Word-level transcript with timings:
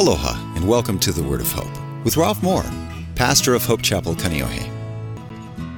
Aloha, 0.00 0.32
and 0.56 0.66
welcome 0.66 0.98
to 1.00 1.12
the 1.12 1.22
Word 1.22 1.42
of 1.42 1.52
Hope 1.52 2.04
with 2.06 2.16
Ralph 2.16 2.42
Moore, 2.42 2.64
pastor 3.16 3.52
of 3.52 3.66
Hope 3.66 3.82
Chapel, 3.82 4.14
Kaneohe. 4.14 4.64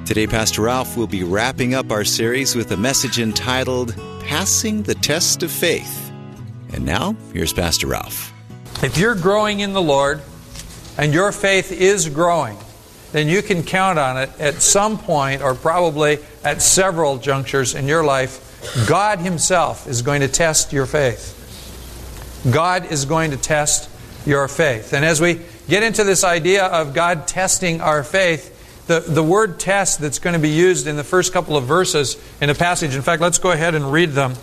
Today, 0.07 0.29
Pastor 0.29 0.63
Ralph 0.63 0.97
will 0.97 1.09
be 1.09 1.25
wrapping 1.25 1.75
up 1.75 1.91
our 1.91 2.05
series 2.05 2.55
with 2.55 2.71
a 2.71 2.77
message 2.77 3.19
entitled 3.19 3.97
Passing 4.21 4.85
the 4.85 4.95
Test 4.95 5.43
of 5.43 5.51
Faith. 5.51 6.13
And 6.73 6.87
now, 6.87 7.17
here's 7.33 7.53
Pastor 7.53 7.89
Ralph. 7.89 8.33
If 8.81 8.97
you're 8.97 9.17
growing 9.17 9.59
in 9.59 9.73
the 9.73 9.83
Lord 9.83 10.23
and 10.97 11.13
your 11.13 11.33
faith 11.33 11.73
is 11.73 12.09
growing, 12.09 12.57
then 13.11 13.27
you 13.27 13.43
can 13.43 13.65
count 13.65 13.99
on 13.99 14.19
it 14.19 14.31
at 14.39 14.63
some 14.63 14.99
point, 14.99 15.43
or 15.43 15.57
probably 15.57 16.21
at 16.45 16.63
several 16.63 17.19
junctures 17.19 17.75
in 17.75 17.89
your 17.89 18.05
life. 18.05 18.87
God 18.87 19.19
Himself 19.19 19.89
is 19.89 20.01
going 20.01 20.21
to 20.21 20.29
test 20.29 20.73
your 20.73 20.87
faith. 20.87 21.41
God 22.53 22.93
is 22.93 23.05
going 23.05 23.33
to 23.33 23.37
test 23.37 23.89
your 24.27 24.49
faith. 24.49 24.93
And 24.93 25.05
as 25.05 25.21
we 25.21 25.41
get 25.69 25.83
into 25.83 26.05
this 26.05 26.25
idea 26.25 26.67
of 26.67 26.95
God 26.95 27.27
testing 27.27 27.81
our 27.81 28.03
faith, 28.05 28.51
the, 28.87 29.01
the 29.01 29.23
word 29.23 29.61
test 29.61 30.01
that's 30.01 30.19
going 30.19 30.35
to 30.35 30.41
be 30.41 30.51
used 30.51 30.87
in 30.87 30.97
the 30.97 31.05
first 31.05 31.33
couple 31.33 31.57
of 31.57 31.65
verses 31.65 32.17
in 32.41 32.49
the 32.49 32.55
passage, 32.55 32.95
in 32.95 33.03
fact, 33.03 33.23
let's 33.23 33.39
go 33.39 33.53
ahead 33.53 33.75
and 33.75 33.93
read 33.93 34.11
them. 34.11 34.35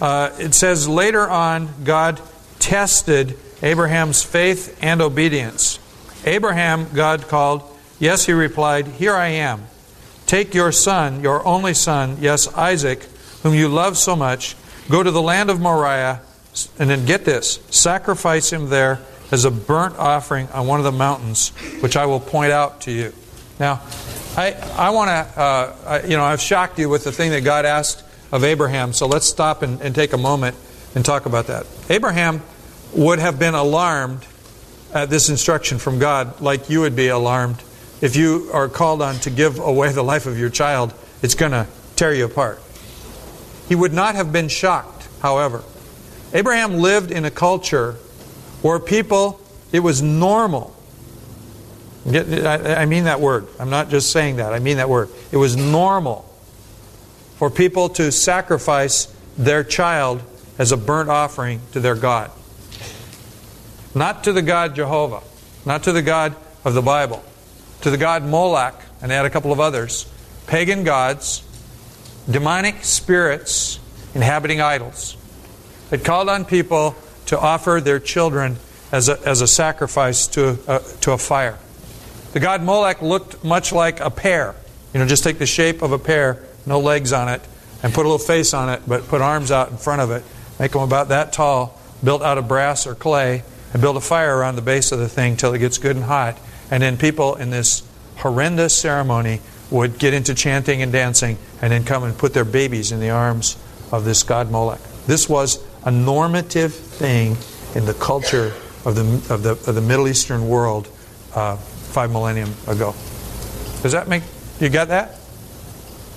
Uh, 0.00 0.30
it 0.38 0.54
says, 0.54 0.88
Later 0.88 1.28
on, 1.28 1.68
God 1.84 2.20
tested 2.58 3.38
Abraham's 3.62 4.22
faith 4.22 4.78
and 4.82 5.00
obedience. 5.00 5.78
Abraham, 6.24 6.88
God 6.92 7.28
called. 7.28 7.62
Yes, 7.98 8.26
he 8.26 8.32
replied, 8.32 8.86
Here 8.86 9.14
I 9.14 9.28
am. 9.28 9.66
Take 10.26 10.54
your 10.54 10.72
son, 10.72 11.22
your 11.22 11.46
only 11.46 11.72
son, 11.72 12.18
yes, 12.20 12.52
Isaac, 12.54 13.04
whom 13.42 13.54
you 13.54 13.68
love 13.68 13.96
so 13.96 14.16
much, 14.16 14.56
go 14.90 15.02
to 15.02 15.10
the 15.10 15.22
land 15.22 15.50
of 15.50 15.60
Moriah, 15.60 16.20
and 16.78 16.90
then 16.90 17.04
get 17.06 17.24
this 17.24 17.60
sacrifice 17.70 18.52
him 18.52 18.68
there 18.68 19.00
as 19.30 19.44
a 19.44 19.50
burnt 19.50 19.96
offering 19.98 20.48
on 20.48 20.66
one 20.66 20.80
of 20.80 20.84
the 20.84 20.92
mountains, 20.92 21.50
which 21.80 21.96
I 21.96 22.06
will 22.06 22.20
point 22.20 22.52
out 22.52 22.82
to 22.82 22.92
you. 22.92 23.12
Now, 23.58 23.82
I, 24.36 24.52
I 24.76 24.90
want 24.90 25.08
to, 25.08 25.40
uh, 25.40 26.02
you 26.04 26.16
know, 26.16 26.24
I've 26.24 26.40
shocked 26.40 26.78
you 26.78 26.88
with 26.88 27.04
the 27.04 27.12
thing 27.12 27.30
that 27.30 27.42
God 27.42 27.64
asked 27.64 28.04
of 28.32 28.44
Abraham, 28.44 28.92
so 28.92 29.06
let's 29.06 29.26
stop 29.26 29.62
and, 29.62 29.80
and 29.80 29.94
take 29.94 30.12
a 30.12 30.18
moment 30.18 30.56
and 30.94 31.04
talk 31.04 31.26
about 31.26 31.46
that. 31.46 31.66
Abraham 31.88 32.42
would 32.92 33.18
have 33.18 33.38
been 33.38 33.54
alarmed 33.54 34.26
at 34.92 35.10
this 35.10 35.28
instruction 35.28 35.78
from 35.78 35.98
God, 35.98 36.40
like 36.40 36.70
you 36.70 36.80
would 36.80 36.96
be 36.96 37.08
alarmed 37.08 37.62
if 38.00 38.14
you 38.14 38.50
are 38.52 38.68
called 38.68 39.00
on 39.00 39.14
to 39.20 39.30
give 39.30 39.58
away 39.58 39.92
the 39.92 40.02
life 40.02 40.26
of 40.26 40.38
your 40.38 40.50
child, 40.50 40.92
it's 41.22 41.34
going 41.34 41.52
to 41.52 41.66
tear 41.96 42.12
you 42.12 42.26
apart. 42.26 42.60
He 43.68 43.74
would 43.74 43.92
not 43.92 44.14
have 44.14 44.32
been 44.32 44.48
shocked, 44.48 45.08
however. 45.22 45.62
Abraham 46.32 46.74
lived 46.74 47.10
in 47.10 47.24
a 47.24 47.30
culture 47.30 47.96
where 48.66 48.80
people, 48.80 49.40
it 49.72 49.80
was 49.80 50.02
normal. 50.02 50.74
I 52.06 52.86
mean 52.86 53.04
that 53.04 53.20
word. 53.20 53.46
I'm 53.58 53.70
not 53.70 53.90
just 53.90 54.10
saying 54.10 54.36
that. 54.36 54.52
I 54.52 54.58
mean 54.58 54.76
that 54.78 54.88
word. 54.88 55.08
It 55.32 55.36
was 55.36 55.56
normal 55.56 56.22
for 57.36 57.50
people 57.50 57.88
to 57.90 58.10
sacrifice 58.10 59.06
their 59.36 59.62
child 59.64 60.22
as 60.58 60.72
a 60.72 60.76
burnt 60.76 61.10
offering 61.10 61.60
to 61.72 61.80
their 61.80 61.94
God. 61.94 62.30
Not 63.94 64.24
to 64.24 64.32
the 64.32 64.42
God 64.42 64.74
Jehovah, 64.74 65.22
not 65.64 65.84
to 65.84 65.92
the 65.92 66.02
God 66.02 66.34
of 66.64 66.74
the 66.74 66.82
Bible, 66.82 67.24
to 67.82 67.90
the 67.90 67.96
god 67.96 68.24
Moloch, 68.24 68.80
and 69.00 69.10
they 69.10 69.14
had 69.14 69.26
a 69.26 69.30
couple 69.30 69.52
of 69.52 69.60
others, 69.60 70.10
pagan 70.46 70.84
gods, 70.84 71.42
demonic 72.28 72.84
spirits 72.84 73.78
inhabiting 74.14 74.60
idols. 74.60 75.16
It 75.90 76.04
called 76.04 76.28
on 76.28 76.44
people 76.44 76.96
to 77.26 77.38
offer 77.38 77.80
their 77.82 77.98
children 77.98 78.56
as 78.92 79.08
a, 79.08 79.20
as 79.26 79.40
a 79.40 79.46
sacrifice 79.46 80.26
to 80.28 80.48
a, 80.48 80.70
uh, 80.70 80.78
to 81.00 81.12
a 81.12 81.18
fire. 81.18 81.58
The 82.32 82.40
god 82.40 82.62
Molech 82.62 83.02
looked 83.02 83.42
much 83.44 83.72
like 83.72 84.00
a 84.00 84.10
pear. 84.10 84.54
You 84.92 85.00
know, 85.00 85.06
just 85.06 85.24
take 85.24 85.38
the 85.38 85.46
shape 85.46 85.82
of 85.82 85.92
a 85.92 85.98
pear, 85.98 86.44
no 86.64 86.80
legs 86.80 87.12
on 87.12 87.28
it, 87.28 87.42
and 87.82 87.92
put 87.92 88.06
a 88.06 88.08
little 88.08 88.18
face 88.18 88.54
on 88.54 88.68
it, 88.68 88.82
but 88.86 89.06
put 89.08 89.20
arms 89.20 89.50
out 89.50 89.70
in 89.70 89.76
front 89.76 90.02
of 90.02 90.10
it. 90.10 90.24
Make 90.58 90.72
them 90.72 90.82
about 90.82 91.08
that 91.08 91.32
tall, 91.32 91.78
built 92.02 92.22
out 92.22 92.38
of 92.38 92.48
brass 92.48 92.86
or 92.86 92.94
clay, 92.94 93.42
and 93.72 93.82
build 93.82 93.96
a 93.96 94.00
fire 94.00 94.36
around 94.36 94.56
the 94.56 94.62
base 94.62 94.92
of 94.92 94.98
the 94.98 95.08
thing 95.08 95.36
till 95.36 95.52
it 95.52 95.58
gets 95.58 95.78
good 95.78 95.96
and 95.96 96.04
hot. 96.04 96.38
And 96.70 96.82
then 96.82 96.96
people 96.96 97.34
in 97.36 97.50
this 97.50 97.82
horrendous 98.16 98.74
ceremony 98.74 99.40
would 99.70 99.98
get 99.98 100.14
into 100.14 100.34
chanting 100.34 100.82
and 100.82 100.92
dancing 100.92 101.38
and 101.60 101.72
then 101.72 101.84
come 101.84 102.04
and 102.04 102.16
put 102.16 102.32
their 102.32 102.44
babies 102.44 102.92
in 102.92 103.00
the 103.00 103.10
arms 103.10 103.56
of 103.92 104.04
this 104.04 104.22
god 104.22 104.50
Molech. 104.50 104.80
This 105.06 105.28
was 105.28 105.62
a 105.86 105.90
normative 105.90 106.74
thing 106.74 107.36
in 107.74 107.86
the 107.86 107.94
culture 107.94 108.52
of 108.84 108.94
the, 108.96 109.34
of 109.34 109.42
the, 109.42 109.52
of 109.52 109.74
the 109.74 109.80
Middle 109.80 110.08
Eastern 110.08 110.48
world 110.48 110.88
uh, 111.34 111.56
five 111.56 112.10
millennium 112.10 112.52
ago. 112.66 112.94
Does 113.82 113.92
that 113.92 114.08
make 114.08 114.22
you 114.60 114.68
got 114.68 114.88
that? 114.88 115.14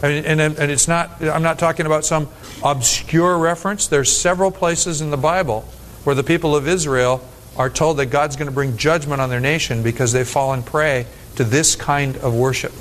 And, 0.02 0.25
and, 0.25 0.58
and 0.58 0.72
it's 0.72 0.88
not. 0.88 1.22
I'm 1.22 1.44
not 1.44 1.59
talking 1.59 1.85
about 1.85 2.03
some 2.03 2.29
obscure 2.63 3.38
reference. 3.38 3.88
There's 3.88 4.16
several 4.16 4.50
places 4.50 5.02
in 5.02 5.12
the 5.12 5.18
Bible 5.18 5.62
where 6.03 6.16
the 6.16 6.24
people 6.24 6.56
of 6.56 6.68
Israel 6.68 7.22
are 7.58 7.69
told 7.69 7.97
that 7.97 8.08
God's 8.08 8.38
going 8.38 8.47
to 8.47 8.53
bring 8.53 8.78
judgment 8.78 9.22
on 9.22 9.29
their 9.29 9.41
nation 9.41 9.84
because 9.84 10.13
they've 10.13 10.28
fallen 10.28 10.63
prey 10.63 11.06
to 11.35 11.44
this 11.44 11.75
kind 11.75 12.16
of 12.18 12.34
worship. 12.34 12.72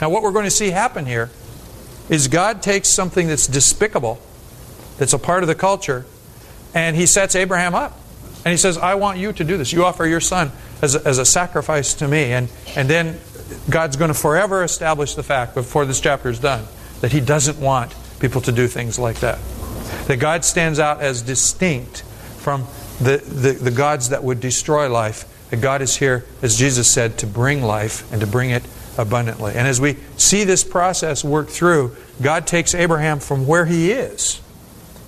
Now, 0.00 0.08
what 0.08 0.22
we're 0.22 0.32
going 0.32 0.44
to 0.44 0.50
see 0.50 0.70
happen 0.70 1.04
here 1.04 1.30
is 2.08 2.28
God 2.28 2.62
takes 2.62 2.88
something 2.88 3.26
that's 3.26 3.46
despicable, 3.46 4.20
that's 4.98 5.12
a 5.12 5.18
part 5.18 5.42
of 5.42 5.48
the 5.48 5.54
culture, 5.54 6.06
and 6.74 6.96
He 6.96 7.06
sets 7.06 7.34
Abraham 7.34 7.74
up. 7.74 7.98
And 8.44 8.50
He 8.50 8.56
says, 8.56 8.78
I 8.78 8.94
want 8.96 9.18
you 9.18 9.32
to 9.32 9.44
do 9.44 9.56
this. 9.56 9.72
You 9.72 9.84
offer 9.84 10.06
your 10.06 10.20
son 10.20 10.50
as 10.82 10.94
a, 10.94 11.06
as 11.06 11.18
a 11.18 11.24
sacrifice 11.24 11.94
to 11.94 12.08
me. 12.08 12.32
And, 12.32 12.48
and 12.76 12.88
then 12.88 13.18
God's 13.70 13.96
going 13.96 14.08
to 14.08 14.18
forever 14.18 14.64
establish 14.64 15.14
the 15.14 15.22
fact, 15.22 15.54
before 15.54 15.84
this 15.84 16.00
chapter 16.00 16.28
is 16.28 16.38
done, 16.38 16.64
that 17.00 17.12
He 17.12 17.20
doesn't 17.20 17.58
want 17.60 17.94
people 18.20 18.40
to 18.42 18.52
do 18.52 18.66
things 18.66 18.98
like 18.98 19.20
that. 19.20 19.38
That 20.08 20.18
God 20.18 20.44
stands 20.44 20.78
out 20.78 21.00
as 21.00 21.22
distinct 21.22 22.02
from 22.38 22.66
the, 22.98 23.18
the, 23.18 23.52
the 23.52 23.70
gods 23.70 24.08
that 24.08 24.24
would 24.24 24.40
destroy 24.40 24.90
life. 24.90 25.28
That 25.50 25.60
God 25.60 25.82
is 25.82 25.96
here, 25.96 26.24
as 26.40 26.56
Jesus 26.56 26.90
said, 26.90 27.18
to 27.18 27.26
bring 27.26 27.62
life 27.62 28.10
and 28.12 28.20
to 28.20 28.26
bring 28.26 28.50
it 28.50 28.64
abundantly. 28.98 29.54
And 29.54 29.68
as 29.68 29.80
we 29.80 29.96
see 30.16 30.44
this 30.44 30.64
process 30.64 31.24
work 31.24 31.48
through, 31.48 31.96
God 32.20 32.46
takes 32.46 32.74
Abraham 32.74 33.20
from 33.20 33.46
where 33.46 33.64
he 33.64 33.92
is. 33.92 34.41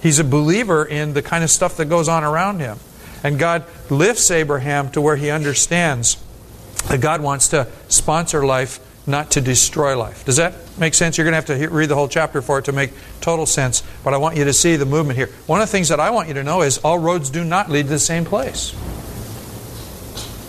He's 0.04 0.18
a 0.18 0.24
believer 0.24 0.84
in 0.84 1.14
the 1.14 1.22
kind 1.22 1.42
of 1.42 1.48
stuff 1.48 1.78
that 1.78 1.86
goes 1.86 2.10
on 2.10 2.24
around 2.24 2.60
him. 2.60 2.78
And 3.22 3.38
God 3.38 3.64
lifts 3.88 4.30
Abraham 4.30 4.90
to 4.90 5.00
where 5.00 5.16
he 5.16 5.30
understands 5.30 6.22
that 6.90 7.00
God 7.00 7.22
wants 7.22 7.48
to 7.48 7.68
sponsor 7.88 8.44
life, 8.44 8.80
not 9.06 9.30
to 9.30 9.40
destroy 9.40 9.98
life. 9.98 10.22
Does 10.26 10.36
that 10.36 10.52
make 10.78 10.92
sense? 10.92 11.16
You're 11.16 11.24
going 11.24 11.42
to 11.42 11.52
have 11.52 11.58
to 11.58 11.68
read 11.70 11.88
the 11.88 11.94
whole 11.94 12.08
chapter 12.08 12.42
for 12.42 12.58
it 12.58 12.66
to 12.66 12.72
make 12.72 12.92
total 13.22 13.46
sense, 13.46 13.82
but 14.04 14.12
I 14.12 14.18
want 14.18 14.36
you 14.36 14.44
to 14.44 14.52
see 14.52 14.76
the 14.76 14.84
movement 14.84 15.16
here. 15.16 15.30
One 15.46 15.62
of 15.62 15.68
the 15.68 15.72
things 15.72 15.88
that 15.88 16.00
I 16.00 16.10
want 16.10 16.28
you 16.28 16.34
to 16.34 16.44
know 16.44 16.60
is 16.60 16.76
all 16.84 16.98
roads 16.98 17.30
do 17.30 17.42
not 17.42 17.70
lead 17.70 17.84
to 17.84 17.88
the 17.88 17.98
same 17.98 18.26
place. 18.26 18.74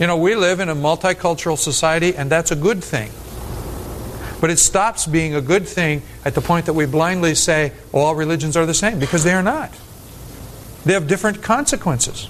You 0.02 0.08
know, 0.08 0.18
we 0.18 0.36
live 0.36 0.60
in 0.60 0.68
a 0.68 0.76
multicultural 0.76 1.58
society, 1.58 2.14
and 2.14 2.30
that's 2.30 2.52
a 2.52 2.58
good 2.58 2.84
thing. 2.84 3.10
But 4.42 4.50
it 4.50 4.60
stops 4.60 5.06
being 5.06 5.34
a 5.34 5.42
good 5.42 5.68
thing 5.68 6.02
at 6.24 6.36
the 6.36 6.42
point 6.42 6.66
that 6.66 6.74
we 6.74 6.86
blindly 6.86 7.36
say, 7.36 7.72
all 7.94 8.16
religions 8.16 8.58
are 8.58 8.66
the 8.66 8.74
same, 8.74 9.00
because 9.00 9.24
they 9.24 9.34
are 9.34 9.44
not. 9.44 9.72
They 10.84 10.94
have 10.94 11.08
different 11.08 11.42
consequences. 11.42 12.30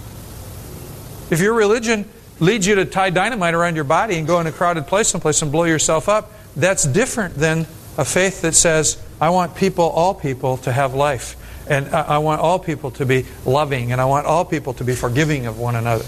If 1.30 1.42
your 1.42 1.54
religion 1.54 2.08
leads 2.40 2.68
you 2.68 2.76
to 2.76 2.86
tie 2.86 3.10
dynamite 3.10 3.54
around 3.54 3.76
your 3.76 3.84
body 3.84 4.18
and 4.18 4.28
go 4.28 4.40
in 4.40 4.48
a 4.48 4.52
crowded 4.52 4.88
place 4.88 5.08
someplace 5.08 5.42
and 5.42 5.52
blow 5.52 5.64
yourself 5.64 6.08
up, 6.08 6.32
that's 6.56 6.86
different 6.86 7.36
than 7.36 7.68
a 7.98 8.06
faith 8.06 8.42
that 8.42 8.54
says, 8.54 9.02
I 9.20 9.30
want 9.30 9.56
people, 9.56 9.86
all 9.86 10.14
people, 10.14 10.58
to 10.58 10.72
have 10.72 10.94
life. 10.94 11.36
And 11.68 11.88
I 11.88 12.20
want 12.20 12.42
all 12.42 12.60
people 12.60 12.92
to 12.92 13.06
be 13.06 13.26
loving, 13.46 13.92
and 13.92 14.00
I 14.00 14.06
want 14.06 14.28
all 14.28 14.46
people 14.46 14.74
to 14.76 14.84
be 14.84 14.94
forgiving 14.94 15.48
of 15.48 15.58
one 15.58 15.76
another. 15.76 16.06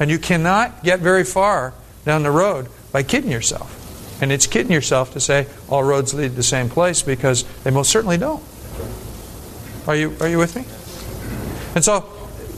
And 0.00 0.10
you 0.10 0.18
cannot 0.18 0.82
get 0.82 1.00
very 1.00 1.24
far 1.24 1.72
down 2.04 2.24
the 2.24 2.30
road 2.30 2.68
by 2.90 3.02
kidding 3.04 3.30
yourself. 3.30 3.76
And 4.20 4.30
it's 4.30 4.46
kidding 4.46 4.72
yourself 4.72 5.12
to 5.14 5.20
say 5.20 5.46
all 5.68 5.82
roads 5.82 6.12
lead 6.12 6.28
to 6.28 6.34
the 6.34 6.42
same 6.42 6.68
place 6.68 7.02
because 7.02 7.44
they 7.64 7.70
most 7.70 7.90
certainly 7.90 8.18
don't. 8.18 8.42
Are 9.86 9.96
you, 9.96 10.14
are 10.20 10.28
you 10.28 10.38
with 10.38 10.56
me? 10.56 10.64
And 11.74 11.84
so 11.84 12.04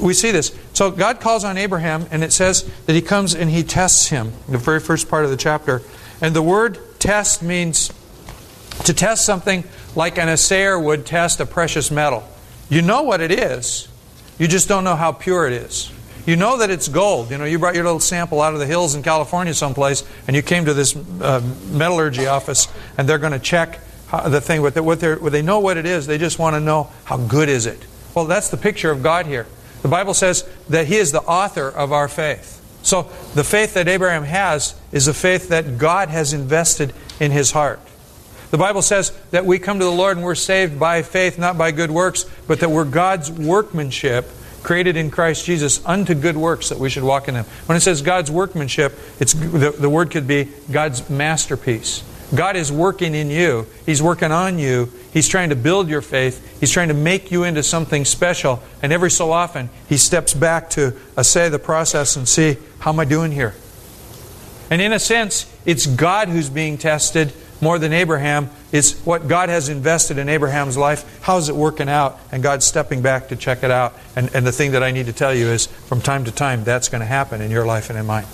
we 0.01 0.15
see 0.15 0.31
this. 0.31 0.57
So 0.73 0.91
God 0.91 1.21
calls 1.21 1.45
on 1.45 1.57
Abraham, 1.57 2.07
and 2.11 2.25
it 2.25 2.33
says 2.33 2.69
that 2.87 2.95
he 2.95 3.03
comes 3.03 3.35
and 3.35 3.51
he 3.51 3.63
tests 3.63 4.09
him, 4.09 4.33
in 4.47 4.53
the 4.53 4.59
very 4.59 4.81
first 4.81 5.09
part 5.09 5.25
of 5.25 5.31
the 5.31 5.37
chapter. 5.37 5.83
And 6.21 6.35
the 6.35 6.43
word 6.43 6.79
test 6.99 7.43
means 7.43 7.93
to 8.85 8.95
test 8.95 9.25
something 9.25 9.65
like 9.95 10.19
an 10.19 10.29
assayer 10.29 10.79
would 10.79 11.07
test 11.07 11.41
a 11.41 11.47
precious 11.47 11.91
metal. 11.91 12.25
You 12.69 12.83
know 12.83 13.03
what 13.03 13.21
it 13.21 13.31
is, 13.31 13.89
you 14.39 14.49
just 14.49 14.69
don't 14.69 14.83
know 14.83 14.97
how 14.97 15.13
pure 15.13 15.47
it 15.47 15.53
is. 15.53 15.93
You 16.25 16.37
know 16.37 16.59
that 16.59 16.71
it's 16.71 16.89
gold. 16.89 17.31
You 17.31 17.39
know, 17.39 17.45
you 17.45 17.59
brought 17.59 17.75
your 17.75 17.85
little 17.85 18.01
sample 18.01 18.41
out 18.41 18.55
of 18.55 18.61
the 18.61 18.67
hills 18.67 18.95
in 18.95 19.03
California 19.03 19.55
someplace, 19.55 20.05
and 20.27 20.37
you 20.37 20.43
came 20.43 20.65
to 20.67 20.75
this 20.75 20.95
uh, 20.97 21.41
metallurgy 21.71 22.27
office, 22.27 22.69
and 22.97 23.09
they're 23.09 23.19
going 23.19 23.33
to 23.33 23.39
check 23.39 23.81
how, 24.07 24.29
the 24.29 24.41
thing. 24.41 24.63
What, 24.63 24.75
they, 24.75 24.81
what, 24.81 25.03
what 25.03 25.33
they 25.33 25.43
know 25.43 25.59
what 25.59 25.77
it 25.77 25.87
is, 25.87 26.07
they 26.07 26.19
just 26.19 26.39
want 26.39 26.55
to 26.55 26.61
know 26.61 26.91
how 27.05 27.17
good 27.17 27.49
is 27.49 27.67
it. 27.67 27.85
Well, 28.15 28.27
that's 28.27 28.51
the 28.51 28.57
picture 28.57 28.91
of 28.91 29.03
God 29.03 29.27
here. 29.27 29.47
The 29.83 29.89
Bible 29.89 30.15
says 30.15 30.49
that 30.69 30.87
He 30.87 30.97
is 30.97 31.11
the 31.11 31.23
author 31.23 31.69
of 31.69 31.93
our 31.93 32.09
faith. 32.09 32.61
So 32.83 33.03
the 33.35 33.45
faith 33.45 33.75
that 33.75 33.89
Abraham 33.89 34.25
has 34.25 34.75
is 34.91 35.09
a 35.09 35.15
faith 35.15 35.49
that 35.49 35.79
God 35.79 36.09
has 36.09 36.33
invested 36.33 36.93
in 37.21 37.31
his 37.31 37.53
heart. 37.53 37.81
The 38.51 38.59
Bible 38.59 38.83
says 38.83 39.13
that 39.31 39.47
we 39.47 39.59
come 39.59 39.79
to 39.79 39.85
the 39.85 39.91
Lord 39.91 40.17
and 40.17 40.27
we're 40.27 40.35
saved 40.35 40.79
by 40.79 41.03
faith, 41.03 41.39
not 41.39 41.57
by 41.57 41.71
good 41.71 41.91
works, 41.91 42.27
but 42.47 42.61
that 42.61 42.69
we're 42.69 42.85
God's 42.85 43.31
workmanship 43.31 44.29
created 44.63 44.97
in 44.97 45.11
Christ 45.11 45.45
Jesus 45.45 45.85
unto 45.85 46.15
good 46.15 46.37
works 46.37 46.69
that 46.69 46.79
we 46.79 46.89
should 46.89 47.03
walk 47.03 47.29
in 47.29 47.35
them. 47.35 47.45
When 47.67 47.77
it 47.77 47.81
says 47.81 48.03
God's 48.03 48.31
workmanship, 48.31 48.99
it's, 49.19 49.33
the, 49.33 49.75
the 49.77 49.91
word 49.91 50.11
could 50.11 50.27
be 50.27 50.49
God's 50.71 51.09
masterpiece. 51.11 52.05
God 52.35 52.57
is 52.57 52.73
working 52.73 53.15
in 53.15 53.29
you. 53.29 53.67
He's 53.85 54.03
working 54.03 54.33
on 54.33 54.59
you. 54.59 54.91
He's 55.13 55.29
trying 55.29 55.51
to 55.51 55.57
build 55.57 55.89
your 55.89 56.01
faith. 56.01 56.61
He's 56.61 56.71
trying 56.71 56.89
to 56.89 56.95
make 56.95 57.31
you 57.31 57.45
into 57.45 57.63
something 57.63 58.07
special. 58.07 58.63
And 58.83 58.93
every 58.93 59.11
so 59.11 59.33
often, 59.33 59.69
He 59.89 59.99
steps 59.99 60.33
back 60.33 60.71
to 60.71 60.97
assay 61.17 61.51
the 61.51 61.59
process 61.59 62.17
and 62.17 62.27
see, 62.27 62.57
how 62.79 62.93
am 62.93 63.01
I 63.01 63.05
doing 63.05 63.33
here? 63.33 63.55
And 64.71 64.81
in 64.81 64.95
a 64.95 64.99
sense, 64.99 65.53
it's 65.67 65.87
God 65.87 66.29
who's 66.29 66.49
being 66.49 66.79
tested 66.79 67.35
more 67.63 67.79
than 67.79 67.93
Abraham. 67.93 68.51
It's 68.73 69.01
what 69.07 69.29
God 69.29 69.49
has 69.49 69.69
invested 69.69 70.19
in 70.19 70.29
Abraham's 70.29 70.77
life. 70.77 71.21
How's 71.23 71.49
it 71.49 71.55
working 71.55 71.89
out? 71.89 72.19
And 72.33 72.43
God's 72.43 72.67
stepping 72.67 73.01
back 73.01 73.29
to 73.29 73.37
check 73.37 73.63
it 73.63 73.71
out. 73.71 73.97
And, 74.17 74.35
and 74.35 74.47
the 74.47 74.53
thing 74.53 74.73
that 74.73 74.83
I 74.83 74.91
need 74.91 75.07
to 75.07 75.13
tell 75.13 75.33
you 75.33 75.47
is 75.47 75.67
from 75.67 76.03
time 76.03 76.25
to 76.25 76.33
time, 76.33 76.65
that's 76.65 76.89
going 76.89 77.01
to 77.01 77.07
happen 77.07 77.41
in 77.41 77.51
your 77.51 77.65
life 77.65 77.89
and 77.89 77.99
in 77.99 78.05
mine. 78.05 78.27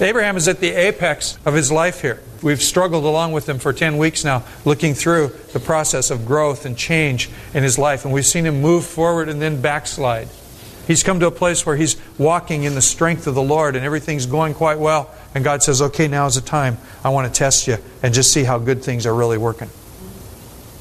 Abraham 0.00 0.36
is 0.36 0.48
at 0.48 0.60
the 0.60 0.70
apex 0.70 1.38
of 1.44 1.54
his 1.54 1.70
life 1.70 2.00
here. 2.00 2.20
We've 2.42 2.62
struggled 2.62 3.04
along 3.04 3.32
with 3.32 3.48
him 3.48 3.58
for 3.58 3.72
10 3.72 3.96
weeks 3.96 4.24
now, 4.24 4.44
looking 4.64 4.94
through 4.94 5.28
the 5.52 5.60
process 5.60 6.10
of 6.10 6.26
growth 6.26 6.66
and 6.66 6.76
change 6.76 7.30
in 7.54 7.62
his 7.62 7.78
life. 7.78 8.04
And 8.04 8.12
we've 8.12 8.26
seen 8.26 8.46
him 8.46 8.60
move 8.60 8.84
forward 8.84 9.28
and 9.28 9.40
then 9.40 9.60
backslide. 9.60 10.28
He's 10.86 11.02
come 11.02 11.20
to 11.20 11.26
a 11.26 11.30
place 11.30 11.64
where 11.64 11.76
he's 11.76 11.96
walking 12.18 12.64
in 12.64 12.74
the 12.74 12.82
strength 12.82 13.26
of 13.26 13.34
the 13.34 13.42
Lord 13.42 13.76
and 13.76 13.84
everything's 13.84 14.26
going 14.26 14.54
quite 14.54 14.78
well. 14.78 15.10
And 15.34 15.42
God 15.42 15.62
says, 15.62 15.82
okay, 15.82 16.06
now 16.06 16.26
is 16.26 16.36
the 16.36 16.40
time. 16.40 16.78
I 17.02 17.08
want 17.08 17.32
to 17.32 17.36
test 17.36 17.66
you 17.66 17.78
and 18.02 18.14
just 18.14 18.32
see 18.32 18.44
how 18.44 18.58
good 18.58 18.82
things 18.82 19.04
are 19.04 19.14
really 19.14 19.38
working. 19.38 19.68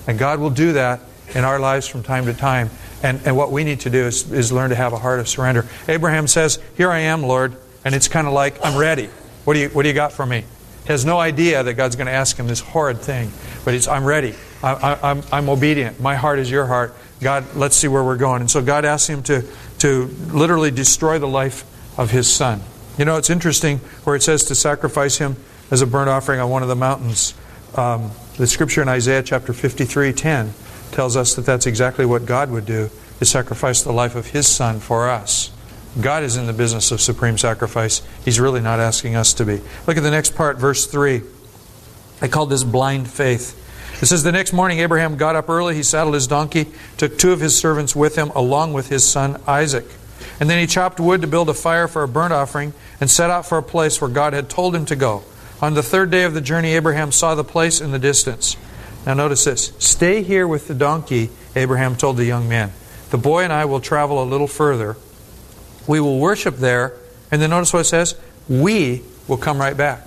And 0.08 0.20
God 0.20 0.40
will 0.40 0.52
do 0.52 0.74
that 0.74 1.02
in 1.34 1.44
our 1.44 1.60
lives 1.60 1.88
from 1.88 2.04
time 2.04 2.26
to 2.26 2.34
time. 2.34 2.70
And, 3.02 3.20
and 3.26 3.36
what 3.36 3.52
we 3.52 3.64
need 3.64 3.82
to 3.82 3.90
do 3.90 4.06
is, 4.06 4.32
is 4.32 4.52
learn 4.52 4.70
to 4.70 4.76
have 4.76 4.94
a 4.94 4.98
heart 4.98 5.20
of 5.20 5.28
surrender. 5.28 5.66
Abraham 5.88 6.28
says, 6.28 6.60
Here 6.78 6.92
I 6.92 7.00
am, 7.00 7.24
Lord. 7.24 7.56
And 7.84 7.96
it's 7.96 8.08
kind 8.08 8.28
of 8.28 8.34
like, 8.34 8.64
I'm 8.64 8.78
ready. 8.78 9.10
What 9.44 9.56
do 9.56 9.60
you, 9.60 9.70
what 9.70 9.84
do 9.84 9.90
you 9.90 9.96
got 9.96 10.14
for 10.14 10.26
me? 10.26 10.46
He 10.84 10.88
has 10.88 11.04
no 11.04 11.20
idea 11.20 11.64
that 11.64 11.74
God's 11.74 11.96
going 11.96 12.08
to 12.08 12.14
ask 12.14 12.38
him 12.38 12.48
this 12.48 12.60
horrid 12.60 13.00
thing. 13.00 13.32
But 13.66 13.74
he's, 13.74 13.88
I'm 13.88 14.06
ready. 14.06 14.36
I, 14.62 14.74
I, 14.74 15.12
I'm, 15.12 15.24
I'm 15.32 15.50
obedient. 15.50 16.00
My 16.00 16.16
heart 16.16 16.40
is 16.40 16.50
your 16.50 16.66
heart. 16.66 16.96
God, 17.22 17.56
let's 17.56 17.76
see 17.76 17.88
where 17.88 18.04
we're 18.04 18.18
going. 18.18 18.42
And 18.42 18.52
so 18.52 18.62
God 18.62 18.86
asks 18.86 19.10
him 19.10 19.24
to, 19.24 19.46
to 19.80 20.06
literally 20.32 20.72
destroy 20.72 21.20
the 21.20 21.28
life 21.28 21.66
of 21.98 22.12
his 22.12 22.32
son. 22.32 22.62
You 22.98 23.06
know, 23.06 23.18
it's 23.18 23.30
interesting 23.30 23.80
where 24.04 24.16
it 24.16 24.24
says 24.24 24.44
to 24.46 24.56
sacrifice 24.56 25.18
him 25.18 25.36
as 25.72 25.82
a 25.82 25.88
burnt 25.88 26.10
offering 26.10 26.40
on 26.40 26.50
one 26.50 26.62
of 26.62 26.70
the 26.70 26.76
mountains. 26.76 27.34
Um, 27.76 28.12
the 28.38 28.46
scripture 28.46 28.82
in 28.82 28.90
Isaiah 28.90 29.24
chapter 29.24 29.54
53 29.54 30.14
10 30.14 30.54
tells 30.92 31.18
us 31.18 31.36
that 31.36 31.46
that's 31.46 31.66
exactly 31.66 32.06
what 32.06 32.26
God 32.26 32.52
would 32.52 32.66
do 32.66 32.90
to 33.20 33.26
sacrifice 33.26 33.82
the 33.82 33.92
life 33.92 34.16
of 34.16 34.28
his 34.28 34.48
son 34.48 34.80
for 34.80 35.10
us. 35.10 35.52
God 36.00 36.24
is 36.24 36.38
in 36.38 36.48
the 36.48 36.54
business 36.54 36.92
of 36.92 37.02
supreme 37.02 37.38
sacrifice. 37.38 38.02
He's 38.26 38.40
really 38.40 38.62
not 38.62 38.80
asking 38.80 39.16
us 39.16 39.34
to 39.36 39.46
be. 39.46 39.62
Look 39.88 39.98
at 39.98 40.04
the 40.04 40.12
next 40.12 40.36
part, 40.36 40.58
verse 40.58 40.86
3. 40.86 41.22
I 42.22 42.28
call 42.28 42.46
this 42.46 42.64
blind 42.64 43.10
faith. 43.10 43.60
It 44.02 44.08
says, 44.08 44.24
The 44.24 44.32
next 44.32 44.54
morning 44.54 44.80
Abraham 44.80 45.18
got 45.18 45.36
up 45.36 45.50
early, 45.50 45.76
he 45.76 45.84
saddled 45.84 46.16
his 46.16 46.28
donkey, 46.28 46.68
took 46.98 47.18
two 47.18 47.32
of 47.32 47.40
his 47.40 47.58
servants 47.58 47.96
with 47.96 48.16
him, 48.16 48.30
along 48.32 48.74
with 48.74 48.90
his 48.90 49.08
son 49.10 49.42
Isaac. 49.48 49.86
And 50.40 50.50
then 50.50 50.60
he 50.60 50.68
chopped 50.68 51.00
wood 51.00 51.22
to 51.22 51.28
build 51.28 51.50
a 51.50 51.54
fire 51.54 51.88
for 51.88 52.04
a 52.04 52.08
burnt 52.08 52.34
offering 52.34 52.74
and 53.00 53.10
set 53.10 53.30
out 53.30 53.46
for 53.46 53.58
a 53.58 53.64
place 53.64 54.00
where 54.02 54.10
God 54.10 54.34
had 54.34 54.50
told 54.50 54.76
him 54.76 54.86
to 54.86 54.96
go. 54.96 55.24
On 55.62 55.74
the 55.74 55.84
third 55.84 56.12
day 56.12 56.24
of 56.24 56.34
the 56.34 56.42
journey, 56.42 56.74
Abraham 56.74 57.12
saw 57.12 57.36
the 57.36 57.44
place 57.44 57.80
in 57.82 57.92
the 57.92 58.00
distance. 58.00 58.58
Now 59.06 59.14
notice 59.14 59.44
this 59.46 59.74
Stay 59.80 60.24
here 60.24 60.48
with 60.48 60.68
the 60.68 60.76
donkey, 60.76 61.30
Abraham 61.56 61.96
told 61.96 62.18
the 62.18 62.26
young 62.26 62.50
man. 62.50 62.72
The 63.12 63.18
boy 63.18 63.44
and 63.44 63.54
I 63.54 63.66
will 63.66 63.80
travel 63.80 64.22
a 64.22 64.26
little 64.26 64.48
further 64.48 64.98
we 65.88 66.00
will 66.00 66.20
worship 66.20 66.58
there, 66.58 66.94
and 67.32 67.42
then 67.42 67.50
notice 67.50 67.74
what 67.74 67.82
it 67.82 67.86
says 67.86 68.16
we 68.48 69.02
will 69.28 69.38
come 69.38 69.58
right 69.58 69.76
back. 69.76 70.06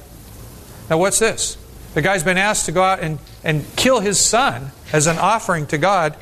Now, 0.88 0.98
what's 0.98 1.18
this? 1.18 1.56
The 1.94 2.02
guy's 2.02 2.22
been 2.22 2.38
asked 2.38 2.66
to 2.66 2.72
go 2.72 2.82
out 2.82 3.00
and, 3.00 3.18
and 3.42 3.64
kill 3.76 4.00
his 4.00 4.20
son 4.20 4.70
as 4.92 5.06
an 5.06 5.18
offering 5.18 5.66
to 5.68 5.78
God. 5.78 6.16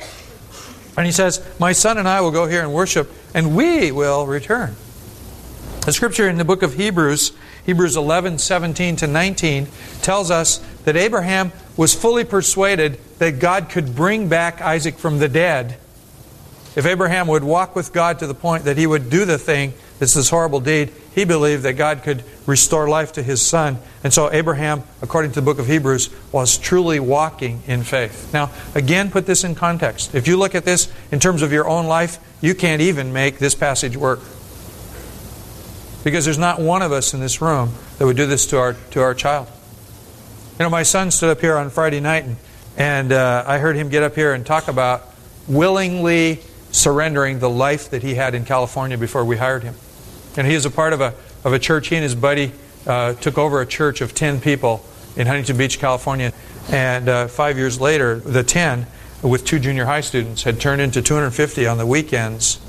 And 0.97 1.05
he 1.05 1.11
says, 1.11 1.45
My 1.59 1.71
son 1.71 1.97
and 1.97 2.07
I 2.07 2.21
will 2.21 2.31
go 2.31 2.47
here 2.47 2.61
and 2.61 2.73
worship, 2.73 3.11
and 3.33 3.55
we 3.55 3.91
will 3.91 4.25
return. 4.25 4.75
The 5.85 5.91
scripture 5.91 6.27
in 6.27 6.37
the 6.37 6.45
book 6.45 6.63
of 6.63 6.75
Hebrews, 6.75 7.31
Hebrews 7.65 7.95
11, 7.95 8.39
17 8.39 8.95
to 8.97 9.07
19, 9.07 9.67
tells 10.01 10.31
us 10.31 10.57
that 10.85 10.95
Abraham 10.95 11.51
was 11.77 11.93
fully 11.93 12.23
persuaded 12.23 12.99
that 13.19 13.39
God 13.39 13.69
could 13.69 13.95
bring 13.95 14.29
back 14.29 14.61
Isaac 14.61 14.97
from 14.97 15.19
the 15.19 15.27
dead 15.29 15.77
if 16.75 16.85
Abraham 16.85 17.27
would 17.27 17.43
walk 17.43 17.75
with 17.75 17.93
God 17.93 18.19
to 18.19 18.27
the 18.27 18.33
point 18.33 18.65
that 18.65 18.77
he 18.77 18.85
would 18.85 19.09
do 19.09 19.25
the 19.25 19.37
thing, 19.37 19.73
it's 19.99 20.13
this 20.13 20.29
horrible 20.29 20.59
deed, 20.59 20.91
he 21.13 21.23
believed 21.23 21.63
that 21.63 21.73
God 21.73 22.03
could 22.03 22.23
restore 22.45 22.89
life 22.89 23.13
to 23.13 23.23
his 23.23 23.41
son. 23.41 23.79
And 24.03 24.13
so 24.13 24.31
Abraham, 24.31 24.83
according 25.01 25.31
to 25.31 25.35
the 25.39 25.45
book 25.45 25.57
of 25.57 25.67
Hebrews, 25.67 26.09
was 26.33 26.57
truly 26.57 26.99
walking 26.99 27.63
in 27.67 27.83
faith. 27.83 28.33
Now, 28.33 28.51
again, 28.75 29.09
put 29.09 29.25
this 29.25 29.45
in 29.45 29.55
context. 29.55 30.13
If 30.13 30.27
you 30.27 30.37
look 30.37 30.53
at 30.53 30.65
this 30.65 30.91
in 31.11 31.19
terms 31.19 31.41
of 31.41 31.53
your 31.53 31.67
own 31.67 31.87
life, 31.87 32.19
you 32.41 32.53
can't 32.53 32.81
even 32.81 33.13
make 33.13 33.39
this 33.39 33.55
passage 33.55 33.95
work. 33.95 34.19
Because 36.03 36.25
there's 36.25 36.37
not 36.37 36.59
one 36.59 36.81
of 36.81 36.91
us 36.91 37.13
in 37.13 37.21
this 37.21 37.41
room 37.41 37.71
that 37.97 38.05
would 38.05 38.17
do 38.17 38.25
this 38.25 38.45
to 38.47 38.59
our, 38.59 38.73
to 38.91 39.01
our 39.01 39.13
child. 39.13 39.47
You 40.59 40.65
know, 40.65 40.69
my 40.69 40.83
son 40.83 41.09
stood 41.09 41.29
up 41.29 41.39
here 41.39 41.57
on 41.57 41.69
Friday 41.69 42.01
night, 42.01 42.25
and, 42.25 42.35
and 42.77 43.11
uh, 43.11 43.45
I 43.47 43.57
heard 43.57 43.75
him 43.75 43.89
get 43.89 44.03
up 44.03 44.15
here 44.15 44.33
and 44.33 44.45
talk 44.45 44.67
about 44.67 45.03
willingly 45.47 46.41
surrendering 46.75 47.39
the 47.39 47.49
life 47.49 47.89
that 47.89 48.03
he 48.03 48.15
had 48.15 48.35
in 48.35 48.45
California 48.45 48.97
before 48.97 49.23
we 49.23 49.37
hired 49.37 49.63
him. 49.63 49.75
And 50.37 50.45
he 50.45 50.53
is 50.53 50.65
a 50.65 50.69
part 50.69 50.93
of 50.93 51.01
a, 51.01 51.13
of 51.43 51.53
a 51.53 51.59
church. 51.59 51.87
He 51.87 51.95
and 51.95 52.03
his 52.03 52.15
buddy 52.15 52.51
uh, 52.85 53.13
took 53.13 53.37
over 53.37 53.61
a 53.61 53.65
church 53.65 54.01
of 54.01 54.13
10 54.13 54.41
people 54.41 54.85
in 55.15 55.25
Huntington 55.27 55.57
Beach, 55.57 55.79
California. 55.79 56.33
And 56.69 57.07
uh, 57.07 57.27
five 57.27 57.57
years 57.57 57.79
later, 57.79 58.19
the 58.19 58.43
10, 58.43 58.85
with 59.23 59.45
two 59.45 59.59
junior 59.59 59.85
high 59.85 60.01
students, 60.01 60.43
had 60.43 60.59
turned 60.59 60.81
into 60.81 61.01
250 61.01 61.65
on 61.65 61.77
the 61.77 61.85
weekends. 61.85 62.59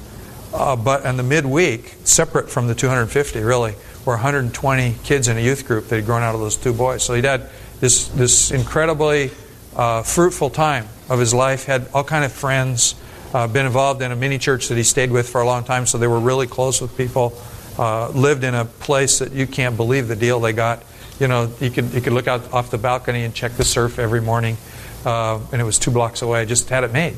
Uh, 0.54 0.76
but 0.76 1.04
in 1.04 1.16
the 1.16 1.22
midweek, 1.24 1.96
separate 2.04 2.48
from 2.48 2.68
the 2.68 2.74
250, 2.74 3.40
really, 3.40 3.74
were 4.04 4.14
120 4.14 4.94
kids 5.02 5.26
in 5.26 5.36
a 5.36 5.40
youth 5.40 5.66
group 5.66 5.88
that 5.88 5.96
had 5.96 6.06
grown 6.06 6.22
out 6.22 6.34
of 6.34 6.40
those 6.40 6.56
two 6.56 6.72
boys. 6.72 7.02
So 7.02 7.14
he'd 7.14 7.24
had 7.24 7.48
this, 7.80 8.06
this 8.08 8.52
incredibly 8.52 9.32
uh, 9.74 10.02
fruitful 10.02 10.50
time 10.50 10.86
of 11.08 11.18
his 11.18 11.34
life, 11.34 11.64
had 11.64 11.88
all 11.92 12.04
kind 12.04 12.24
of 12.24 12.32
friends, 12.32 12.94
uh, 13.34 13.46
been 13.48 13.66
involved 13.66 14.02
in 14.02 14.12
a 14.12 14.16
mini 14.16 14.38
church 14.38 14.68
that 14.68 14.76
he 14.76 14.82
stayed 14.82 15.10
with 15.10 15.28
for 15.28 15.40
a 15.40 15.46
long 15.46 15.64
time, 15.64 15.86
so 15.86 15.98
they 15.98 16.06
were 16.06 16.20
really 16.20 16.46
close 16.46 16.80
with 16.80 16.96
people. 16.96 17.36
Uh, 17.78 18.08
lived 18.10 18.42
in 18.42 18.54
a 18.54 18.64
place 18.64 19.18
that 19.18 19.32
you 19.32 19.46
can't 19.46 19.76
believe 19.76 20.08
the 20.08 20.16
deal 20.16 20.40
they 20.40 20.52
got. 20.52 20.82
You 21.20 21.28
know, 21.28 21.52
you 21.60 21.70
could 21.70 21.92
you 21.92 22.00
could 22.00 22.12
look 22.12 22.26
out 22.26 22.52
off 22.52 22.70
the 22.70 22.78
balcony 22.78 23.24
and 23.24 23.34
check 23.34 23.52
the 23.52 23.64
surf 23.64 23.98
every 23.98 24.20
morning, 24.20 24.56
uh, 25.04 25.38
and 25.52 25.60
it 25.60 25.64
was 25.64 25.78
two 25.78 25.90
blocks 25.90 26.22
away. 26.22 26.46
Just 26.46 26.70
had 26.70 26.84
it 26.84 26.92
made, 26.92 27.16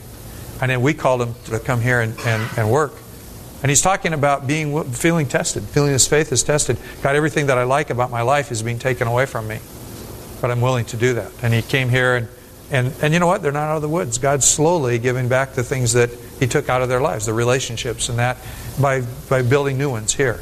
and 0.60 0.70
then 0.70 0.82
we 0.82 0.94
called 0.94 1.22
him 1.22 1.34
to 1.44 1.60
come 1.60 1.80
here 1.80 2.00
and, 2.00 2.18
and, 2.20 2.48
and 2.56 2.70
work. 2.70 2.92
And 3.62 3.70
he's 3.70 3.80
talking 3.80 4.12
about 4.12 4.46
being 4.46 4.84
feeling 4.84 5.26
tested, 5.26 5.64
feeling 5.64 5.92
his 5.92 6.06
faith 6.06 6.30
is 6.32 6.44
tested. 6.44 6.78
God, 7.02 7.16
everything 7.16 7.46
that 7.46 7.58
I 7.58 7.64
like 7.64 7.90
about 7.90 8.10
my 8.10 8.22
life 8.22 8.52
is 8.52 8.62
being 8.62 8.78
taken 8.78 9.08
away 9.08 9.26
from 9.26 9.48
me, 9.48 9.58
but 10.40 10.50
I'm 10.50 10.60
willing 10.60 10.84
to 10.86 10.96
do 10.96 11.14
that. 11.14 11.32
And 11.42 11.52
he 11.52 11.62
came 11.62 11.88
here 11.88 12.14
and 12.14 12.28
and, 12.70 12.92
and 13.00 13.14
you 13.14 13.20
know 13.20 13.26
what? 13.26 13.42
They're 13.42 13.52
not 13.52 13.68
out 13.68 13.76
of 13.76 13.82
the 13.82 13.88
woods. 13.88 14.18
God's 14.18 14.44
slowly 14.44 14.98
giving 14.98 15.28
back 15.28 15.54
the 15.54 15.64
things 15.64 15.94
that 15.94 16.10
He 16.38 16.46
took 16.46 16.68
out 16.68 16.82
of 16.82 16.88
their 16.88 17.00
lives, 17.00 17.26
the 17.26 17.32
relationships 17.32 18.08
and 18.08 18.18
that, 18.18 18.36
by, 18.80 19.02
by 19.28 19.42
building 19.42 19.78
new 19.78 19.90
ones 19.90 20.14
here. 20.14 20.40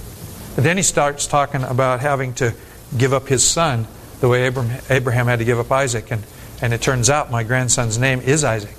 But 0.57 0.65
then 0.65 0.77
He 0.77 0.83
starts 0.83 1.27
talking 1.27 1.63
about 1.63 2.01
having 2.01 2.35
to 2.35 2.55
give 2.97 3.13
up 3.13 3.29
His 3.29 3.45
son 3.45 3.87
the 4.21 4.29
way 4.29 4.45
Abraham, 4.45 4.83
Abraham 4.91 5.27
had 5.27 5.39
to 5.39 5.45
give 5.45 5.59
up 5.59 5.71
Isaac. 5.71 6.11
And, 6.11 6.25
and 6.61 6.73
it 6.73 6.81
turns 6.81 7.09
out 7.09 7.31
my 7.31 7.45
grandson's 7.45 7.99
name 7.99 8.21
is 8.21 8.43
Isaac. 8.43 8.75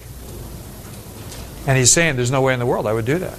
And 1.66 1.78
He's 1.78 1.92
saying, 1.92 2.18
There's 2.18 2.32
no 2.32 2.42
way 2.42 2.54
in 2.54 2.60
the 2.60 2.66
world 2.66 2.86
I 2.86 2.94
would 2.94 3.06
do 3.06 3.20
that. 3.20 3.38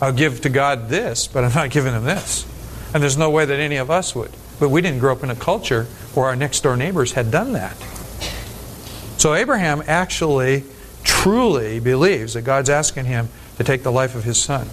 I'll 0.00 0.12
give 0.12 0.40
to 0.42 0.48
God 0.48 0.88
this, 0.88 1.26
but 1.26 1.44
I'm 1.44 1.52
not 1.52 1.68
giving 1.70 1.92
Him 1.92 2.04
this. 2.04 2.46
And 2.94 3.02
there's 3.02 3.18
no 3.18 3.28
way 3.28 3.44
that 3.44 3.60
any 3.60 3.76
of 3.76 3.90
us 3.90 4.14
would. 4.14 4.30
But 4.58 4.70
we 4.70 4.80
didn't 4.80 5.00
grow 5.00 5.12
up 5.12 5.22
in 5.22 5.28
a 5.28 5.36
culture 5.36 5.84
where 6.14 6.26
our 6.26 6.36
next 6.36 6.60
door 6.60 6.76
neighbors 6.78 7.12
had 7.12 7.30
done 7.30 7.52
that. 7.52 7.76
So 9.16 9.34
Abraham 9.34 9.82
actually 9.86 10.64
truly 11.02 11.80
believes 11.80 12.34
that 12.34 12.42
God's 12.42 12.70
asking 12.70 13.06
him 13.06 13.28
to 13.56 13.64
take 13.64 13.82
the 13.82 13.92
life 13.92 14.14
of 14.14 14.24
his 14.24 14.40
son. 14.40 14.68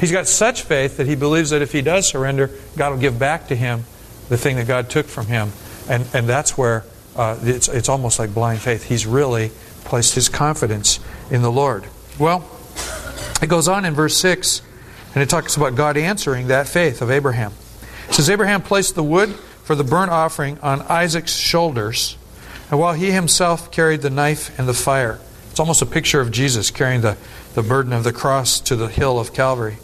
He's 0.00 0.12
got 0.12 0.26
such 0.26 0.62
faith 0.62 0.96
that 0.96 1.06
he 1.06 1.14
believes 1.14 1.50
that 1.50 1.62
if 1.62 1.72
he 1.72 1.80
does 1.80 2.08
surrender, 2.08 2.50
God 2.76 2.90
will 2.90 2.98
give 2.98 3.18
back 3.18 3.48
to 3.48 3.56
him 3.56 3.84
the 4.28 4.36
thing 4.36 4.56
that 4.56 4.66
God 4.66 4.90
took 4.90 5.06
from 5.06 5.26
him. 5.26 5.52
And, 5.88 6.06
and 6.12 6.28
that's 6.28 6.58
where 6.58 6.84
uh, 7.14 7.38
it's, 7.42 7.68
it's 7.68 7.88
almost 7.88 8.18
like 8.18 8.34
blind 8.34 8.60
faith. 8.60 8.84
He's 8.84 9.06
really 9.06 9.50
placed 9.84 10.14
his 10.14 10.28
confidence 10.28 10.98
in 11.30 11.42
the 11.42 11.52
Lord. 11.52 11.86
Well, 12.18 12.48
It 13.42 13.48
goes 13.48 13.66
on 13.66 13.84
in 13.84 13.92
verse 13.94 14.16
6, 14.18 14.62
and 15.14 15.22
it 15.22 15.28
talks 15.28 15.56
about 15.56 15.74
God 15.74 15.96
answering 15.96 16.46
that 16.46 16.68
faith 16.68 17.02
of 17.02 17.10
Abraham. 17.10 17.52
It 18.08 18.14
says, 18.14 18.30
Abraham 18.30 18.62
placed 18.62 18.94
the 18.94 19.02
wood 19.02 19.30
for 19.64 19.74
the 19.74 19.82
burnt 19.82 20.12
offering 20.12 20.60
on 20.60 20.82
Isaac's 20.82 21.34
shoulders, 21.34 22.16
and 22.72 22.80
while 22.80 22.94
he 22.94 23.12
himself 23.12 23.70
carried 23.70 24.00
the 24.00 24.08
knife 24.08 24.58
and 24.58 24.66
the 24.66 24.72
fire. 24.72 25.20
It's 25.50 25.60
almost 25.60 25.82
a 25.82 25.86
picture 25.86 26.22
of 26.22 26.30
Jesus 26.30 26.70
carrying 26.70 27.02
the, 27.02 27.18
the 27.52 27.62
burden 27.62 27.92
of 27.92 28.02
the 28.02 28.14
cross 28.14 28.58
to 28.60 28.76
the 28.76 28.88
hill 28.88 29.20
of 29.20 29.34
Calvary. 29.34 29.76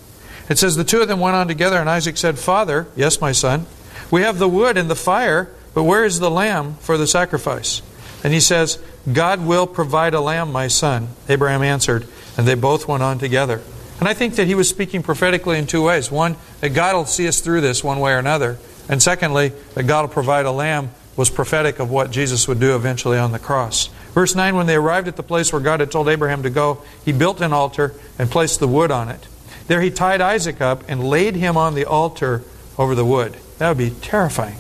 It 0.49 0.57
says, 0.57 0.75
The 0.75 0.85
two 0.85 1.03
of 1.03 1.09
them 1.09 1.21
went 1.21 1.37
on 1.37 1.49
together, 1.49 1.77
and 1.77 1.91
Isaac 1.91 2.17
said, 2.17 2.39
Father, 2.39 2.87
yes, 2.97 3.21
my 3.21 3.33
son, 3.33 3.67
we 4.11 4.23
have 4.23 4.39
the 4.39 4.49
wood 4.49 4.79
and 4.79 4.89
the 4.89 4.97
fire, 4.97 5.51
but 5.75 5.85
where 5.85 6.07
is 6.07 6.19
the 6.19 6.31
lamb 6.31 6.77
for 6.77 6.97
the 6.97 7.07
sacrifice? 7.07 7.83
And 8.25 8.33
he 8.33 8.41
says, 8.41 8.83
God 9.13 9.45
will 9.45 9.67
provide 9.67 10.15
a 10.15 10.21
lamb, 10.23 10.51
my 10.51 10.69
son. 10.69 11.09
Abraham 11.29 11.63
answered, 11.63 12.07
and 12.39 12.49
they 12.49 12.55
both 12.55 12.89
went 12.89 13.03
on 13.03 13.19
together. 13.19 13.61
And 14.01 14.09
I 14.09 14.15
think 14.15 14.37
that 14.37 14.47
he 14.47 14.55
was 14.55 14.67
speaking 14.67 15.03
prophetically 15.03 15.59
in 15.59 15.67
two 15.67 15.83
ways. 15.83 16.11
One, 16.11 16.37
that 16.63 16.71
God 16.71 16.97
will 16.97 17.05
see 17.05 17.29
us 17.29 17.43
through 17.43 17.61
this 17.61 17.85
one 17.85 18.01
way 18.01 18.13
or 18.13 18.19
another. 18.19 18.57
And 18.89 19.03
secondly, 19.03 19.53
that 19.75 19.87
God 19.87 20.03
will 20.03 20.15
provide 20.15 20.47
a 20.47 20.53
lamb 20.53 20.91
was 21.19 21.29
prophetic 21.29 21.81
of 21.81 21.91
what 21.91 22.13
Jesus 22.13 22.47
would 22.47 22.61
do 22.61 22.77
eventually 22.77 23.19
on 23.19 23.33
the 23.33 23.41
cross. 23.41 23.89
Verse 24.15 24.37
9 24.37 24.55
When 24.55 24.67
they 24.67 24.77
arrived 24.77 25.09
at 25.09 25.17
the 25.17 25.23
place 25.23 25.53
where 25.53 25.61
God 25.61 25.81
had 25.81 25.91
told 25.91 26.09
Abraham 26.09 26.45
to 26.45 26.51
go, 26.51 26.81
he 27.05 27.13
built 27.13 27.41
an 27.41 27.53
altar 27.53 27.93
and 28.19 28.31
placed 28.31 28.61
the 28.61 28.69
wood 28.69 28.93
on 28.93 29.09
it. 29.09 29.27
There 29.67 29.83
he 29.83 29.91
tied 29.91 30.21
Isaac 30.21 30.61
up 30.61 30.85
and 30.89 31.05
laid 31.05 31.35
him 31.35 31.57
on 31.57 31.75
the 31.75 31.85
altar 31.85 32.45
over 32.79 32.95
the 32.95 33.05
wood. 33.05 33.37
That 33.59 33.69
would 33.69 33.79
be 33.79 33.91
terrifying. 33.91 34.57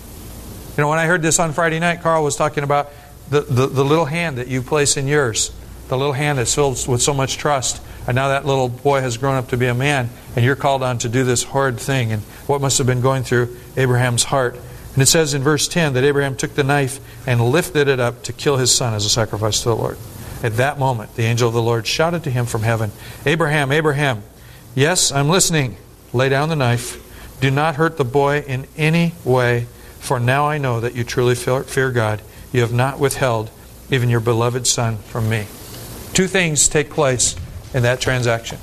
You 0.77 0.83
know, 0.83 0.89
when 0.89 0.99
I 0.99 1.07
heard 1.07 1.23
this 1.23 1.39
on 1.39 1.53
Friday 1.53 1.79
night, 1.79 2.03
Carl 2.03 2.25
was 2.25 2.35
talking 2.35 2.65
about 2.65 2.91
the, 3.31 3.43
the, 3.43 3.69
the 3.69 3.85
little 3.85 4.05
hand 4.05 4.39
that 4.39 4.49
you 4.49 4.61
place 4.61 4.97
in 4.97 5.07
yours, 5.07 5.53
the 5.89 5.97
little 5.97 6.13
hand 6.13 6.39
that's 6.39 6.55
filled 6.55 6.87
with 6.89 7.01
so 7.01 7.15
much 7.15 7.37
trust. 7.37 7.81
And 8.09 8.17
now 8.17 8.29
that 8.29 8.47
little 8.47 8.69
boy 8.69 9.01
has 9.01 9.17
grown 9.17 9.37
up 9.37 9.49
to 9.49 9.57
be 9.57 9.67
a 9.67 9.75
man, 9.75 10.11
and 10.35 10.45
you're 10.45 10.57
called 10.57 10.83
on 10.83 10.99
to 10.99 11.09
do 11.09 11.25
this 11.25 11.45
horrid 11.45 11.79
thing. 11.79 12.11
And 12.11 12.23
what 12.49 12.61
must 12.61 12.79
have 12.79 12.87
been 12.87 13.01
going 13.01 13.23
through 13.23 13.57
Abraham's 13.77 14.25
heart. 14.25 14.59
And 14.99 15.03
it 15.05 15.07
says 15.07 15.33
in 15.33 15.45
verse 15.45 15.69
10 15.69 15.93
that 15.93 16.03
Abraham 16.03 16.35
took 16.35 16.57
the 16.57 16.65
knife 16.65 16.99
and 17.25 17.41
lifted 17.41 17.87
it 17.87 18.01
up 18.01 18.25
to 18.25 18.33
kill 18.33 18.57
his 18.57 18.75
son 18.75 18.95
as 18.95 19.05
a 19.05 19.09
sacrifice 19.09 19.63
to 19.63 19.69
the 19.69 19.77
Lord. 19.77 19.97
At 20.43 20.57
that 20.57 20.77
moment, 20.77 21.15
the 21.15 21.23
angel 21.23 21.47
of 21.47 21.55
the 21.55 21.63
Lord 21.63 21.87
shouted 21.87 22.25
to 22.25 22.33
him 22.33 22.47
from 22.47 22.63
heaven, 22.63 22.91
Abraham, 23.25 23.71
Abraham, 23.71 24.25
yes, 24.75 25.13
I'm 25.13 25.29
listening. 25.29 25.77
Lay 26.13 26.29
down 26.29 26.49
the 26.49 26.57
knife. 26.57 27.01
Do 27.41 27.49
not 27.49 27.77
hurt 27.77 27.97
the 27.97 28.05
boy 28.05 28.41
in 28.41 28.67
any 28.77 29.15
way, 29.25 29.69
for 30.01 30.19
now 30.19 30.49
I 30.49 30.59
know 30.59 30.81
that 30.81 30.97
you 30.97 31.05
truly 31.05 31.37
fear 31.37 31.93
God. 31.93 32.21
You 32.51 32.63
have 32.63 32.73
not 32.73 32.99
withheld 32.99 33.53
even 33.93 34.09
your 34.09 34.19
beloved 34.19 34.67
son 34.67 34.97
from 34.97 35.29
me. 35.29 35.47
Two 36.13 36.27
things 36.27 36.67
take 36.67 36.91
place 36.91 37.37
in 37.73 37.85
that 37.85 38.01
transaction. 38.01 38.59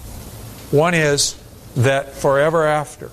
One 0.69 0.95
is 0.95 1.41
that 1.77 2.11
forever 2.13 2.67
after, 2.67 3.09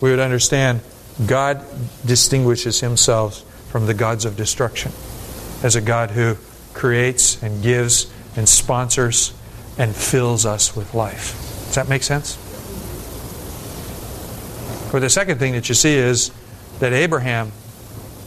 we 0.00 0.08
would 0.08 0.18
understand 0.18 0.80
God 1.26 1.64
distinguishes 2.04 2.80
himself 2.80 3.40
from 3.70 3.86
the 3.86 3.94
gods 3.94 4.24
of 4.24 4.36
destruction 4.36 4.92
as 5.62 5.76
a 5.76 5.80
God 5.80 6.10
who 6.10 6.36
creates 6.72 7.42
and 7.42 7.62
gives 7.62 8.10
and 8.36 8.48
sponsors 8.48 9.34
and 9.78 9.94
fills 9.94 10.46
us 10.46 10.74
with 10.74 10.94
life. 10.94 11.32
Does 11.66 11.74
that 11.76 11.88
make 11.88 12.02
sense? 12.02 12.36
Or 14.92 15.00
the 15.00 15.10
second 15.10 15.38
thing 15.38 15.52
that 15.52 15.68
you 15.68 15.74
see 15.74 15.94
is 15.94 16.30
that 16.80 16.92
Abraham, 16.92 17.52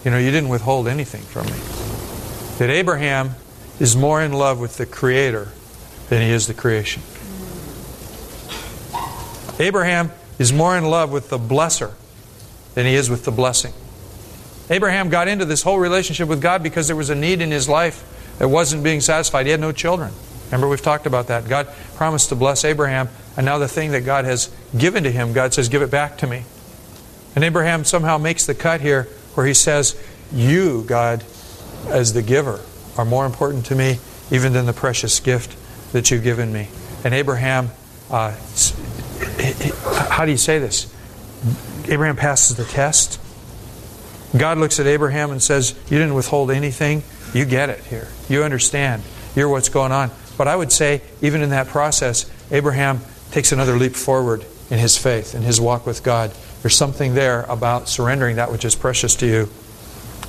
you 0.04 0.12
know, 0.12 0.18
you 0.18 0.32
didn't 0.32 0.50
withhold 0.50 0.88
anything 0.88 1.22
from 1.22 1.46
me. 1.48 2.58
That 2.58 2.74
Abraham 2.74 3.36
is 3.80 3.96
more 3.96 4.22
in 4.22 4.34
love 4.34 4.60
with 4.60 4.78
the 4.78 4.86
Creator 4.86 5.50
than 6.10 6.22
he 6.22 6.30
is 6.30 6.48
the 6.48 6.54
creation. 6.54 7.04
Abraham 9.60 10.12
is 10.40 10.52
more 10.54 10.78
in 10.78 10.86
love 10.86 11.12
with 11.12 11.30
the 11.30 11.38
blesser 11.38 11.94
than 12.76 12.86
he 12.86 12.94
is 12.94 13.10
with 13.10 13.26
the 13.26 13.32
blessing. 13.32 13.74
Abraham 14.70 15.10
got 15.10 15.28
into 15.28 15.46
this 15.46 15.64
whole 15.64 15.80
relationship 15.80 16.28
with 16.28 16.42
God 16.42 16.64
because 16.64 16.88
there 16.88 16.96
was 16.96 17.10
a 17.10 17.16
need 17.16 17.42
in 17.42 17.52
his 17.52 17.68
life 17.68 18.04
that 18.40 18.48
wasn't 18.48 18.84
being 18.84 19.02
satisfied. 19.02 19.46
He 19.46 19.52
had 19.52 19.60
no 19.60 19.72
children. 19.72 20.12
Remember, 20.46 20.68
we've 20.68 20.82
talked 20.82 21.06
about 21.06 21.28
that. 21.28 21.48
God 21.48 21.68
promised 21.96 22.30
to 22.30 22.36
bless 22.36 22.64
Abraham, 22.64 23.10
and 23.36 23.46
now 23.46 23.58
the 23.58 23.68
thing 23.68 23.92
that 23.92 24.02
God 24.02 24.26
has 24.26 24.54
given 24.78 25.04
to 25.04 25.12
him, 25.12 25.34
God 25.34 25.54
says, 25.54 25.70
Give 25.70 25.82
it 25.82 25.92
back 25.92 26.18
to 26.20 26.28
me. 26.28 26.44
And 27.36 27.44
Abraham 27.44 27.84
somehow 27.84 28.18
makes 28.18 28.46
the 28.46 28.56
cut 28.56 28.82
here 28.82 29.04
where 29.34 29.46
he 29.46 29.54
says, 29.54 30.00
You, 30.32 30.84
God, 30.84 31.24
as 31.88 32.14
the 32.14 32.22
giver, 32.22 32.62
are 32.98 33.06
more 33.06 33.26
important 33.26 33.66
to 33.68 33.76
me 33.76 34.00
even 34.32 34.54
than 34.54 34.66
the 34.66 34.74
precious 34.74 35.20
gift 35.20 35.56
that 35.94 36.10
you've 36.12 36.24
given 36.24 36.52
me. 36.52 36.68
And 37.04 37.14
Abraham, 37.14 37.70
uh, 38.10 38.36
how 40.10 40.26
do 40.26 40.32
you 40.32 40.38
say 40.38 40.60
this? 40.60 40.92
Abraham 41.90 42.16
passes 42.16 42.58
the 42.58 42.66
test. 42.66 43.20
God 44.38 44.58
looks 44.58 44.80
at 44.80 44.88
Abraham 44.88 45.32
and 45.32 45.42
says, 45.42 45.76
You 45.90 45.98
didn't 45.98 46.16
withhold 46.16 46.52
anything. 46.52 47.04
You 47.34 47.46
get 47.46 47.70
it 47.70 47.84
here. 47.86 48.08
You 48.30 48.44
understand. 48.44 49.04
You're 49.36 49.50
what's 49.50 49.70
going 49.70 49.92
on. 49.92 50.12
But 50.38 50.48
I 50.48 50.56
would 50.56 50.72
say, 50.72 51.02
even 51.22 51.42
in 51.42 51.50
that 51.52 51.68
process, 51.68 52.30
Abraham 52.52 53.00
takes 53.32 53.52
another 53.52 53.78
leap 53.78 53.96
forward 53.96 54.46
in 54.70 54.80
his 54.80 54.98
faith, 54.98 55.36
in 55.36 55.42
his 55.42 55.60
walk 55.62 55.86
with 55.86 56.04
God. 56.04 56.32
There's 56.62 56.76
something 56.76 57.14
there 57.14 57.44
about 57.44 57.88
surrendering 57.88 58.38
that 58.38 58.52
which 58.52 58.66
is 58.66 58.76
precious 58.76 59.16
to 59.18 59.26
you 59.26 59.50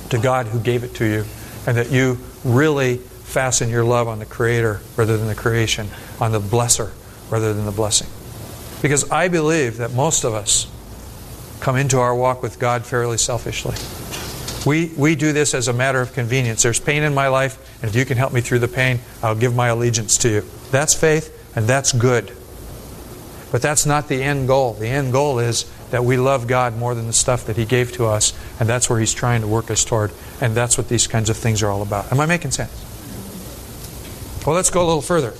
to 0.09 0.17
God 0.17 0.47
who 0.47 0.59
gave 0.59 0.83
it 0.83 0.95
to 0.95 1.05
you, 1.05 1.25
and 1.65 1.75
that 1.77 1.91
you 1.91 2.17
really 2.43 2.97
fasten 2.97 3.69
your 3.69 3.83
love 3.83 4.07
on 4.07 4.19
the 4.19 4.25
Creator 4.25 4.79
rather 4.95 5.17
than 5.17 5.27
the 5.27 5.35
creation, 5.35 5.89
on 6.21 6.31
the 6.31 6.39
blesser 6.39 6.91
rather 7.29 7.53
than 7.53 7.65
the 7.65 7.71
blessing. 7.71 8.07
Because 8.81 9.09
I 9.11 9.27
believe 9.27 9.77
that 9.77 9.91
most 9.93 10.23
of 10.23 10.33
us 10.33 10.71
come 11.59 11.75
into 11.75 11.99
our 11.99 12.15
walk 12.15 12.41
with 12.41 12.59
God 12.59 12.85
fairly 12.85 13.17
selfishly. 13.17 13.75
We, 14.65 14.91
we 14.97 15.15
do 15.15 15.31
this 15.31 15.53
as 15.53 15.67
a 15.67 15.73
matter 15.73 16.01
of 16.01 16.13
convenience. 16.13 16.63
There's 16.63 16.79
pain 16.79 17.03
in 17.03 17.13
my 17.13 17.27
life, 17.27 17.79
and 17.81 17.89
if 17.89 17.95
you 17.95 18.05
can 18.05 18.17
help 18.17 18.33
me 18.33 18.41
through 18.41 18.59
the 18.59 18.67
pain, 18.67 18.99
I'll 19.23 19.35
give 19.35 19.55
my 19.55 19.67
allegiance 19.67 20.17
to 20.19 20.29
you. 20.29 20.43
That's 20.71 20.93
faith, 20.93 21.55
and 21.55 21.67
that's 21.67 21.93
good. 21.93 22.35
But 23.51 23.61
that's 23.61 23.85
not 23.85 24.09
the 24.09 24.21
end 24.21 24.47
goal. 24.47 24.73
The 24.73 24.87
end 24.87 25.13
goal 25.13 25.39
is 25.39 25.71
that 25.91 26.03
we 26.03 26.17
love 26.17 26.47
God 26.47 26.75
more 26.75 26.93
than 26.93 27.07
the 27.07 27.13
stuff 27.13 27.45
that 27.45 27.55
He 27.55 27.65
gave 27.65 27.93
to 27.93 28.05
us, 28.05 28.37
and 28.59 28.67
that's 28.67 28.89
where 28.89 28.99
He's 28.99 29.13
trying 29.13 29.41
to 29.41 29.47
work 29.47 29.71
us 29.71 29.85
toward, 29.85 30.11
and 30.41 30.53
that's 30.53 30.77
what 30.77 30.89
these 30.89 31.07
kinds 31.07 31.29
of 31.29 31.37
things 31.37 31.63
are 31.63 31.69
all 31.69 31.81
about. 31.81 32.11
Am 32.11 32.19
I 32.19 32.25
making 32.25 32.51
sense? 32.51 32.83
Well, 34.45 34.55
let's 34.55 34.69
go 34.69 34.83
a 34.83 34.87
little 34.87 35.01
further. 35.01 35.33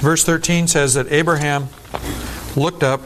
Verse 0.00 0.24
13 0.24 0.68
says 0.68 0.94
that 0.94 1.10
Abraham 1.10 1.68
looked 2.54 2.82
up 2.82 3.02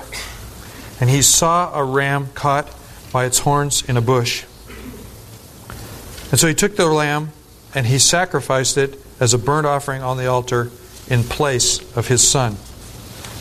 and 1.00 1.08
he 1.08 1.22
saw 1.22 1.74
a 1.74 1.84
ram 1.84 2.28
caught 2.34 2.74
by 3.12 3.24
its 3.24 3.40
horns 3.40 3.82
in 3.88 3.96
a 3.96 4.00
bush. 4.00 4.44
And 6.30 6.38
so 6.38 6.46
he 6.46 6.54
took 6.54 6.76
the 6.76 6.86
lamb 6.86 7.30
and 7.74 7.86
he 7.86 7.98
sacrificed 7.98 8.76
it 8.76 8.98
as 9.20 9.34
a 9.34 9.38
burnt 9.38 9.66
offering 9.66 10.02
on 10.02 10.16
the 10.16 10.26
altar 10.26 10.70
in 11.08 11.22
place 11.22 11.80
of 11.96 12.08
his 12.08 12.26
son. 12.26 12.56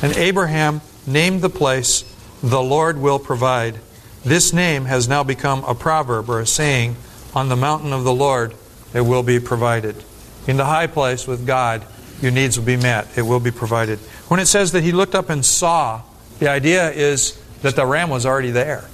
And 0.02 0.16
Abraham 0.16 0.82
named 1.06 1.42
the 1.42 1.50
place, 1.50 2.04
The 2.42 2.62
Lord 2.62 2.98
Will 2.98 3.20
Provide. 3.20 3.80
This 4.24 4.54
name 4.54 4.86
has 4.86 5.08
now 5.08 5.24
become 5.24 5.64
a 5.64 5.76
proverb 5.76 6.30
or 6.30 6.40
a 6.40 6.48
saying 6.48 6.96
on 7.34 7.50
the 7.50 7.56
mountain 7.56 7.94
of 7.94 8.04
the 8.04 8.14
Lord, 8.14 8.54
it 8.94 9.02
will 9.02 9.24
be 9.24 9.40
provided. 9.40 10.04
In 10.48 10.58
the 10.58 10.66
high 10.66 10.88
place 10.88 11.28
with 11.28 11.46
God, 11.46 11.86
your 12.22 12.32
needs 12.32 12.58
will 12.58 12.66
be 12.66 12.78
met. 12.78 13.08
It 13.18 13.22
will 13.22 13.40
be 13.40 13.52
provided. 13.52 14.00
When 14.28 14.40
it 14.40 14.48
says 14.48 14.72
that 14.74 14.84
he 14.84 14.92
looked 14.92 15.16
up 15.16 15.30
and 15.30 15.46
saw, 15.46 16.02
the 16.40 16.50
idea 16.50 16.92
is 16.92 17.40
that 17.62 17.76
the 17.76 17.86
ram 17.86 18.10
was 18.10 18.26
already 18.26 18.52
there. 18.52 18.86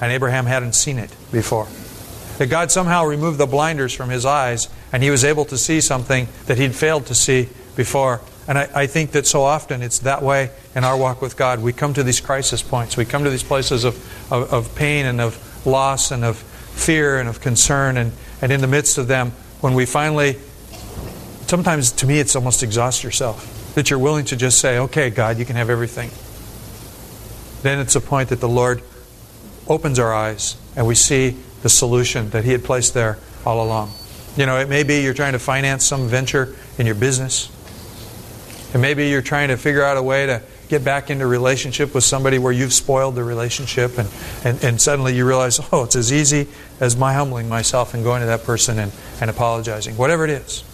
And 0.00 0.12
Abraham 0.12 0.46
hadn't 0.46 0.74
seen 0.74 0.98
it 0.98 1.10
before. 1.32 1.68
That 2.38 2.48
God 2.48 2.70
somehow 2.70 3.04
removed 3.06 3.38
the 3.38 3.46
blinders 3.46 3.94
from 3.94 4.10
his 4.10 4.26
eyes 4.26 4.68
and 4.92 5.02
he 5.02 5.10
was 5.10 5.24
able 5.24 5.44
to 5.46 5.56
see 5.56 5.80
something 5.80 6.28
that 6.46 6.58
he'd 6.58 6.74
failed 6.74 7.06
to 7.06 7.14
see 7.14 7.48
before. 7.76 8.20
And 8.48 8.58
I, 8.58 8.68
I, 8.74 8.86
think 8.86 9.12
that 9.12 9.26
so 9.26 9.42
often 9.42 9.82
it's 9.82 10.00
that 10.00 10.22
way 10.22 10.50
in 10.74 10.84
our 10.84 10.96
walk 10.96 11.20
with 11.20 11.36
God. 11.36 11.60
We 11.60 11.72
come 11.72 11.94
to 11.94 12.02
these 12.02 12.20
crisis 12.20 12.62
points. 12.62 12.96
We 12.96 13.04
come 13.04 13.24
to 13.24 13.30
these 13.30 13.42
places 13.42 13.84
of, 13.84 13.96
of, 14.32 14.52
of 14.52 14.74
pain 14.74 15.06
and 15.06 15.20
of 15.20 15.66
loss 15.66 16.10
and 16.12 16.24
of 16.24 16.36
fear 16.36 17.18
and 17.18 17.28
of 17.28 17.40
concern. 17.40 17.96
And, 17.96 18.12
and 18.40 18.52
in 18.52 18.60
the 18.60 18.68
midst 18.68 18.98
of 18.98 19.08
them, 19.08 19.32
when 19.60 19.74
we 19.74 19.86
finally 19.86 20.36
sometimes 21.46 21.92
to 21.92 22.06
me 22.06 22.18
it's 22.18 22.36
almost 22.36 22.62
exhaust 22.62 23.04
yourself. 23.04 23.74
That 23.74 23.90
you're 23.90 23.98
willing 23.98 24.24
to 24.26 24.36
just 24.36 24.58
say, 24.58 24.78
okay, 24.78 25.10
God, 25.10 25.38
you 25.38 25.44
can 25.44 25.56
have 25.56 25.68
everything. 25.70 26.10
Then 27.62 27.78
it's 27.78 27.96
a 27.96 28.00
point 28.00 28.30
that 28.30 28.40
the 28.40 28.48
Lord 28.48 28.82
opens 29.68 29.98
our 29.98 30.14
eyes 30.14 30.56
and 30.76 30.86
we 30.86 30.94
see 30.94 31.36
the 31.62 31.68
solution 31.68 32.30
that 32.30 32.44
He 32.44 32.52
had 32.52 32.64
placed 32.64 32.94
there 32.94 33.18
all 33.44 33.64
along. 33.64 33.92
You 34.36 34.46
know, 34.46 34.58
it 34.58 34.68
may 34.68 34.82
be 34.82 35.00
you're 35.00 35.14
trying 35.14 35.32
to 35.32 35.38
finance 35.38 35.84
some 35.84 36.08
venture 36.08 36.54
in 36.78 36.86
your 36.86 36.94
business. 36.94 37.50
And 38.72 38.82
maybe 38.82 39.08
you're 39.08 39.22
trying 39.22 39.48
to 39.48 39.56
figure 39.56 39.82
out 39.82 39.96
a 39.96 40.02
way 40.02 40.26
to 40.26 40.42
get 40.68 40.84
back 40.84 41.10
into 41.10 41.26
relationship 41.26 41.94
with 41.94 42.04
somebody 42.04 42.38
where 42.38 42.52
you've 42.52 42.72
spoiled 42.72 43.14
the 43.14 43.24
relationship 43.24 43.98
and, 43.98 44.08
and, 44.44 44.62
and 44.64 44.80
suddenly 44.80 45.16
you 45.16 45.26
realize, 45.26 45.60
oh, 45.72 45.84
it's 45.84 45.96
as 45.96 46.12
easy 46.12 46.48
as 46.80 46.96
my 46.96 47.14
humbling 47.14 47.48
myself 47.48 47.94
and 47.94 48.02
going 48.02 48.20
to 48.20 48.26
that 48.26 48.42
person 48.44 48.78
and, 48.78 48.92
and 49.20 49.30
apologizing. 49.30 49.96
Whatever 49.96 50.24
it 50.24 50.30
is. 50.30 50.64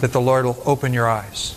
That 0.00 0.12
the 0.12 0.20
Lord 0.20 0.44
will 0.44 0.62
open 0.66 0.92
your 0.92 1.08
eyes. 1.08 1.56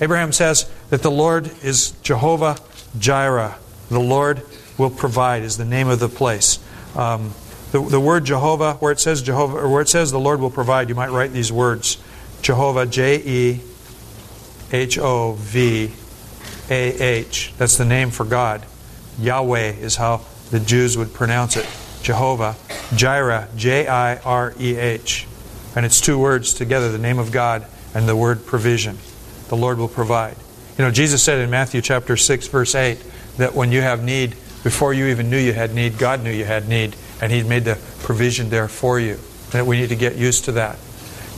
Abraham 0.00 0.32
says 0.32 0.70
that 0.90 1.02
the 1.02 1.10
Lord 1.10 1.50
is 1.62 1.92
Jehovah 2.02 2.58
Jireh. 2.98 3.56
The 3.88 4.00
Lord 4.00 4.42
will 4.76 4.90
provide 4.90 5.42
is 5.42 5.56
the 5.56 5.64
name 5.64 5.88
of 5.88 6.00
the 6.00 6.08
place. 6.08 6.58
Um, 6.96 7.32
the, 7.72 7.80
the 7.80 8.00
word 8.00 8.24
Jehovah, 8.24 8.74
where 8.74 8.92
it 8.92 9.00
says 9.00 9.22
Jehovah, 9.22 9.58
or 9.58 9.68
where 9.68 9.82
it 9.82 9.88
says 9.88 10.10
the 10.10 10.20
Lord 10.20 10.40
will 10.40 10.50
provide, 10.50 10.88
you 10.88 10.94
might 10.94 11.10
write 11.10 11.32
these 11.32 11.52
words: 11.52 11.98
Jehovah, 12.42 12.86
J 12.86 13.16
E 13.16 13.60
H 14.72 14.98
O 14.98 15.32
V 15.32 15.90
A 16.70 17.02
H. 17.02 17.52
That's 17.58 17.76
the 17.76 17.84
name 17.84 18.10
for 18.10 18.24
God. 18.24 18.64
Yahweh 19.18 19.72
is 19.72 19.96
how 19.96 20.22
the 20.50 20.60
Jews 20.60 20.96
would 20.96 21.12
pronounce 21.14 21.56
it. 21.56 21.66
Jehovah, 22.02 22.56
Jireh, 22.94 23.48
J 23.56 23.86
I 23.86 24.16
R 24.18 24.54
E 24.58 24.76
H. 24.76 25.26
And 25.76 25.84
it's 25.84 26.00
two 26.00 26.18
words 26.18 26.54
together, 26.54 26.92
the 26.92 26.98
name 26.98 27.18
of 27.18 27.32
God 27.32 27.66
and 27.94 28.08
the 28.08 28.16
word 28.16 28.44
provision. 28.44 28.98
The 29.48 29.56
Lord 29.56 29.78
will 29.78 29.88
provide. 29.88 30.36
You 30.76 30.84
know, 30.84 30.90
Jesus 30.90 31.22
said 31.22 31.38
in 31.38 31.50
Matthew 31.50 31.80
chapter 31.80 32.16
6, 32.16 32.48
verse 32.48 32.74
8, 32.74 32.98
that 33.38 33.54
when 33.54 33.70
you 33.70 33.80
have 33.80 34.02
need, 34.02 34.30
before 34.62 34.92
you 34.92 35.06
even 35.06 35.30
knew 35.30 35.38
you 35.38 35.52
had 35.52 35.74
need, 35.74 35.98
God 35.98 36.22
knew 36.24 36.32
you 36.32 36.44
had 36.44 36.68
need, 36.68 36.96
and 37.20 37.30
He 37.30 37.42
made 37.42 37.64
the 37.64 37.78
provision 38.00 38.50
there 38.50 38.68
for 38.68 38.98
you. 38.98 39.18
That 39.50 39.66
we 39.66 39.78
need 39.78 39.90
to 39.90 39.96
get 39.96 40.16
used 40.16 40.46
to 40.46 40.52
that. 40.52 40.78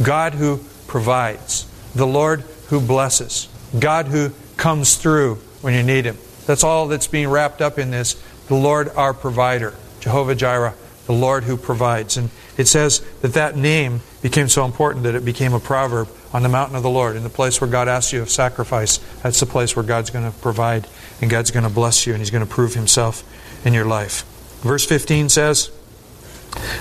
God 0.02 0.34
who 0.34 0.60
provides, 0.86 1.66
the 1.94 2.06
Lord 2.06 2.40
who 2.68 2.80
blesses, 2.80 3.48
God 3.78 4.06
who 4.06 4.30
comes 4.56 4.96
through 4.96 5.36
when 5.60 5.74
you 5.74 5.82
need 5.82 6.06
Him. 6.06 6.16
That's 6.46 6.64
all 6.64 6.88
that's 6.88 7.08
being 7.08 7.28
wrapped 7.28 7.60
up 7.60 7.78
in 7.78 7.90
this. 7.90 8.14
The 8.48 8.54
Lord 8.54 8.88
our 8.90 9.12
provider, 9.12 9.74
Jehovah 10.00 10.34
Jireh, 10.34 10.74
the 11.06 11.12
Lord 11.12 11.44
who 11.44 11.56
provides. 11.56 12.16
And 12.16 12.30
it 12.56 12.66
says 12.66 13.00
that 13.20 13.34
that 13.34 13.56
name 13.56 14.00
became 14.22 14.48
so 14.48 14.64
important 14.64 15.04
that 15.04 15.14
it 15.14 15.24
became 15.24 15.52
a 15.52 15.60
proverb 15.60 16.08
on 16.32 16.42
the 16.42 16.48
mountain 16.48 16.76
of 16.76 16.82
the 16.82 16.90
Lord, 16.90 17.16
in 17.16 17.22
the 17.22 17.28
place 17.28 17.60
where 17.60 17.70
God 17.70 17.88
asks 17.88 18.12
you 18.12 18.22
of 18.22 18.30
sacrifice. 18.30 18.98
That's 19.22 19.40
the 19.40 19.46
place 19.46 19.76
where 19.76 19.84
God's 19.84 20.10
going 20.10 20.30
to 20.30 20.38
provide 20.38 20.88
and 21.20 21.30
God's 21.30 21.50
going 21.50 21.64
to 21.64 21.70
bless 21.70 22.06
you 22.06 22.12
and 22.12 22.20
He's 22.20 22.30
going 22.30 22.44
to 22.44 22.50
prove 22.50 22.74
Himself 22.74 23.22
in 23.64 23.72
your 23.72 23.84
life. 23.84 24.24
Verse 24.62 24.84
15 24.84 25.28
says, 25.28 25.70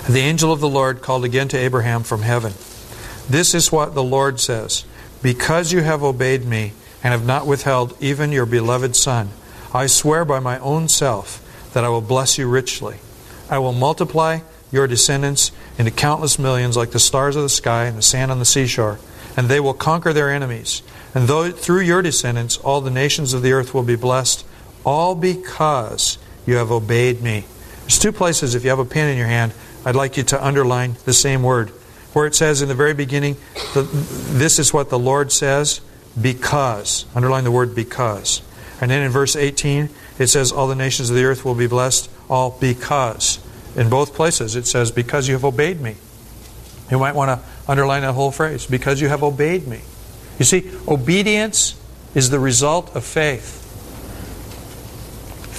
The 0.09 0.19
angel 0.19 0.51
of 0.51 0.59
the 0.59 0.69
Lord 0.69 1.01
called 1.01 1.25
again 1.25 1.47
to 1.49 1.57
Abraham 1.57 2.03
from 2.03 2.21
heaven. 2.21 2.53
This 3.29 3.53
is 3.53 3.71
what 3.71 3.93
the 3.95 4.03
Lord 4.03 4.39
says 4.39 4.85
Because 5.21 5.71
you 5.71 5.81
have 5.81 6.03
obeyed 6.03 6.45
me 6.45 6.73
and 7.03 7.11
have 7.11 7.25
not 7.25 7.47
withheld 7.47 7.95
even 7.99 8.31
your 8.31 8.45
beloved 8.45 8.95
Son, 8.95 9.29
I 9.73 9.87
swear 9.87 10.25
by 10.25 10.39
my 10.39 10.59
own 10.59 10.87
self 10.87 11.41
that 11.73 11.83
I 11.83 11.89
will 11.89 12.01
bless 12.01 12.37
you 12.37 12.47
richly. 12.47 12.97
I 13.49 13.59
will 13.59 13.73
multiply 13.73 14.39
your 14.71 14.87
descendants 14.87 15.51
into 15.77 15.91
countless 15.91 16.39
millions 16.39 16.77
like 16.77 16.91
the 16.91 16.99
stars 16.99 17.35
of 17.35 17.43
the 17.43 17.49
sky 17.49 17.85
and 17.85 17.97
the 17.97 18.01
sand 18.01 18.31
on 18.31 18.39
the 18.39 18.45
seashore, 18.45 18.99
and 19.37 19.47
they 19.47 19.59
will 19.59 19.73
conquer 19.73 20.13
their 20.13 20.31
enemies. 20.31 20.81
And 21.13 21.27
though, 21.27 21.51
through 21.51 21.81
your 21.81 22.01
descendants 22.01 22.57
all 22.57 22.81
the 22.81 22.91
nations 22.91 23.33
of 23.33 23.41
the 23.41 23.53
earth 23.53 23.73
will 23.73 23.83
be 23.83 23.95
blessed, 23.95 24.45
all 24.85 25.15
because 25.15 26.17
you 26.45 26.55
have 26.55 26.71
obeyed 26.71 27.21
me. 27.21 27.45
There's 27.81 27.99
two 27.99 28.11
places, 28.11 28.55
if 28.55 28.63
you 28.63 28.69
have 28.69 28.79
a 28.79 28.85
pen 28.85 29.09
in 29.09 29.17
your 29.17 29.27
hand, 29.27 29.53
I'd 29.85 29.95
like 29.95 30.17
you 30.17 30.23
to 30.23 30.45
underline 30.45 30.95
the 31.05 31.13
same 31.13 31.43
word. 31.43 31.69
Where 32.13 32.25
it 32.25 32.33
says 32.33 32.61
in 32.61 32.69
the 32.69 32.75
very 32.75 32.93
beginning, 32.93 33.37
the, 33.73 33.83
this 33.83 34.57
is 34.57 34.73
what 34.73 34.89
the 34.89 34.97
Lord 34.97 35.31
says, 35.31 35.81
because. 36.19 37.05
Underline 37.13 37.43
the 37.43 37.51
word 37.51 37.75
because. 37.75 38.41
And 38.81 38.89
then 38.89 39.03
in 39.03 39.11
verse 39.11 39.35
18, 39.35 39.89
it 40.17 40.27
says, 40.27 40.51
All 40.51 40.67
the 40.67 40.75
nations 40.75 41.09
of 41.09 41.15
the 41.15 41.25
earth 41.25 41.45
will 41.45 41.55
be 41.55 41.67
blessed, 41.67 42.09
all 42.29 42.57
because. 42.59 43.39
In 43.75 43.89
both 43.89 44.13
places, 44.13 44.55
it 44.55 44.65
says, 44.65 44.91
Because 44.91 45.27
you 45.27 45.33
have 45.33 45.45
obeyed 45.45 45.81
me. 45.81 45.97
You 46.91 46.99
might 46.99 47.15
want 47.15 47.29
to 47.29 47.47
underline 47.67 48.03
that 48.03 48.13
whole 48.13 48.31
phrase, 48.31 48.65
because 48.65 49.01
you 49.01 49.07
have 49.07 49.23
obeyed 49.23 49.67
me. 49.67 49.81
You 50.37 50.45
see, 50.45 50.69
obedience 50.87 51.79
is 52.13 52.29
the 52.29 52.39
result 52.39 52.95
of 52.95 53.03
faith. 53.03 53.61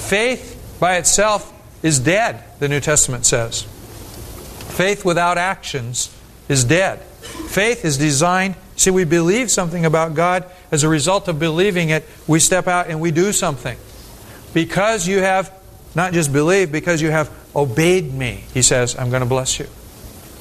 Faith 0.09 0.77
by 0.79 0.97
itself 0.97 1.53
is 1.83 1.99
dead, 1.99 2.43
the 2.59 2.69
New 2.69 2.79
Testament 2.79 3.25
says. 3.25 3.63
Faith 3.63 5.03
without 5.03 5.37
actions 5.37 6.15
is 6.47 6.63
dead. 6.63 6.99
Faith 6.99 7.83
is 7.83 7.97
designed, 7.97 8.55
see, 8.75 8.91
we 8.91 9.03
believe 9.03 9.51
something 9.51 9.85
about 9.85 10.13
God. 10.13 10.45
As 10.71 10.83
a 10.83 10.89
result 10.89 11.27
of 11.27 11.39
believing 11.39 11.89
it, 11.89 12.07
we 12.27 12.39
step 12.39 12.67
out 12.67 12.87
and 12.87 13.01
we 13.01 13.11
do 13.11 13.33
something. 13.33 13.77
Because 14.53 15.07
you 15.07 15.19
have 15.19 15.51
not 15.95 16.13
just 16.13 16.31
believed, 16.31 16.71
because 16.71 17.01
you 17.01 17.09
have 17.09 17.29
obeyed 17.55 18.13
me, 18.13 18.43
he 18.53 18.61
says, 18.61 18.95
I'm 18.97 19.09
going 19.09 19.21
to 19.21 19.27
bless 19.27 19.59
you. 19.59 19.67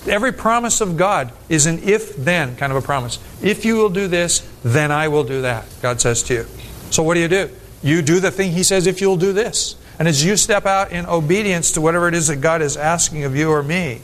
Every 0.09 0.33
promise 0.33 0.81
of 0.81 0.97
God 0.97 1.33
is 1.49 1.67
an 1.67 1.81
if 1.83 2.17
then 2.17 2.57
kind 2.57 2.73
of 2.73 2.83
a 2.83 2.85
promise. 2.85 3.19
If 3.43 3.65
you 3.65 3.77
will 3.77 3.91
do 3.91 4.09
this, 4.09 4.49
then 4.63 4.93
I 4.93 5.09
will 5.09 5.25
do 5.25 5.43
that, 5.43 5.67
God 5.83 6.01
says 6.01 6.23
to 6.25 6.35
you. 6.35 6.47
So 6.91 7.03
what 7.03 7.15
do 7.15 7.21
you 7.21 7.29
do? 7.29 7.51
You 7.83 8.03
do 8.03 8.21
the 8.21 8.31
thing 8.31 8.53
He 8.53 8.63
says 8.63 8.87
if 8.87 9.01
you'll 9.01 9.17
do 9.17 9.33
this. 9.33 9.77
And 9.99 10.07
as 10.07 10.25
you 10.25 10.37
step 10.37 10.67
out 10.67 10.93
in 10.93 11.07
obedience 11.07 11.73
to 11.73 11.81
whatever 11.81 12.09
it 12.09 12.15
is 12.15 12.29
that 12.29 12.37
God 12.37 12.63
is 12.63 12.77
asking 12.77 13.25
of 13.25 13.35
you 13.35 13.51
or 13.51 13.63
me, 13.63 14.01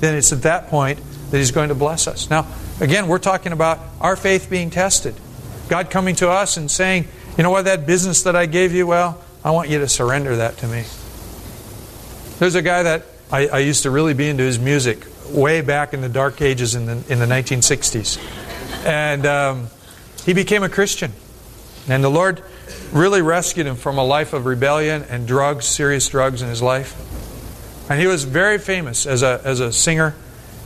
then 0.00 0.14
it's 0.14 0.32
at 0.32 0.42
that 0.42 0.68
point 0.68 1.00
that 1.30 1.38
He's 1.38 1.50
going 1.50 1.68
to 1.70 1.74
bless 1.74 2.06
us. 2.06 2.30
Now, 2.30 2.46
again, 2.80 3.08
we're 3.08 3.18
talking 3.18 3.52
about 3.52 3.80
our 4.00 4.16
faith 4.16 4.48
being 4.50 4.70
tested. 4.70 5.14
God 5.68 5.90
coming 5.90 6.14
to 6.16 6.28
us 6.28 6.56
and 6.56 6.70
saying, 6.70 7.08
you 7.36 7.42
know 7.42 7.50
what, 7.50 7.64
that 7.64 7.86
business 7.86 8.22
that 8.24 8.36
I 8.36 8.46
gave 8.46 8.72
you, 8.72 8.86
well, 8.86 9.22
I 9.44 9.52
want 9.52 9.70
you 9.70 9.78
to 9.78 9.88
surrender 9.88 10.36
that 10.36 10.58
to 10.58 10.66
me. 10.66 10.84
There's 12.38 12.54
a 12.54 12.62
guy 12.62 12.82
that 12.82 13.04
I, 13.30 13.46
I 13.48 13.58
used 13.58 13.84
to 13.84 13.90
really 13.90 14.14
be 14.14 14.28
into 14.28 14.42
his 14.42 14.58
music 14.58 15.06
way 15.32 15.60
back 15.60 15.94
in 15.94 16.00
the 16.00 16.08
dark 16.08 16.40
ages 16.42 16.74
in 16.74 16.86
the, 16.86 16.92
in 17.08 17.18
the 17.18 17.26
1960s. 17.26 18.18
And 18.84 19.26
um, 19.26 19.68
he 20.24 20.32
became 20.32 20.62
a 20.62 20.68
Christian. 20.68 21.12
And 21.88 22.04
the 22.04 22.10
Lord 22.10 22.42
really 22.92 23.22
rescued 23.22 23.66
him 23.66 23.76
from 23.76 23.98
a 23.98 24.04
life 24.04 24.32
of 24.32 24.46
rebellion 24.46 25.04
and 25.08 25.26
drugs, 25.26 25.66
serious 25.66 26.08
drugs 26.08 26.42
in 26.42 26.48
his 26.48 26.62
life. 26.62 26.96
And 27.90 28.00
he 28.00 28.06
was 28.06 28.24
very 28.24 28.58
famous 28.58 29.06
as 29.06 29.22
a, 29.22 29.40
as 29.44 29.60
a 29.60 29.72
singer. 29.72 30.14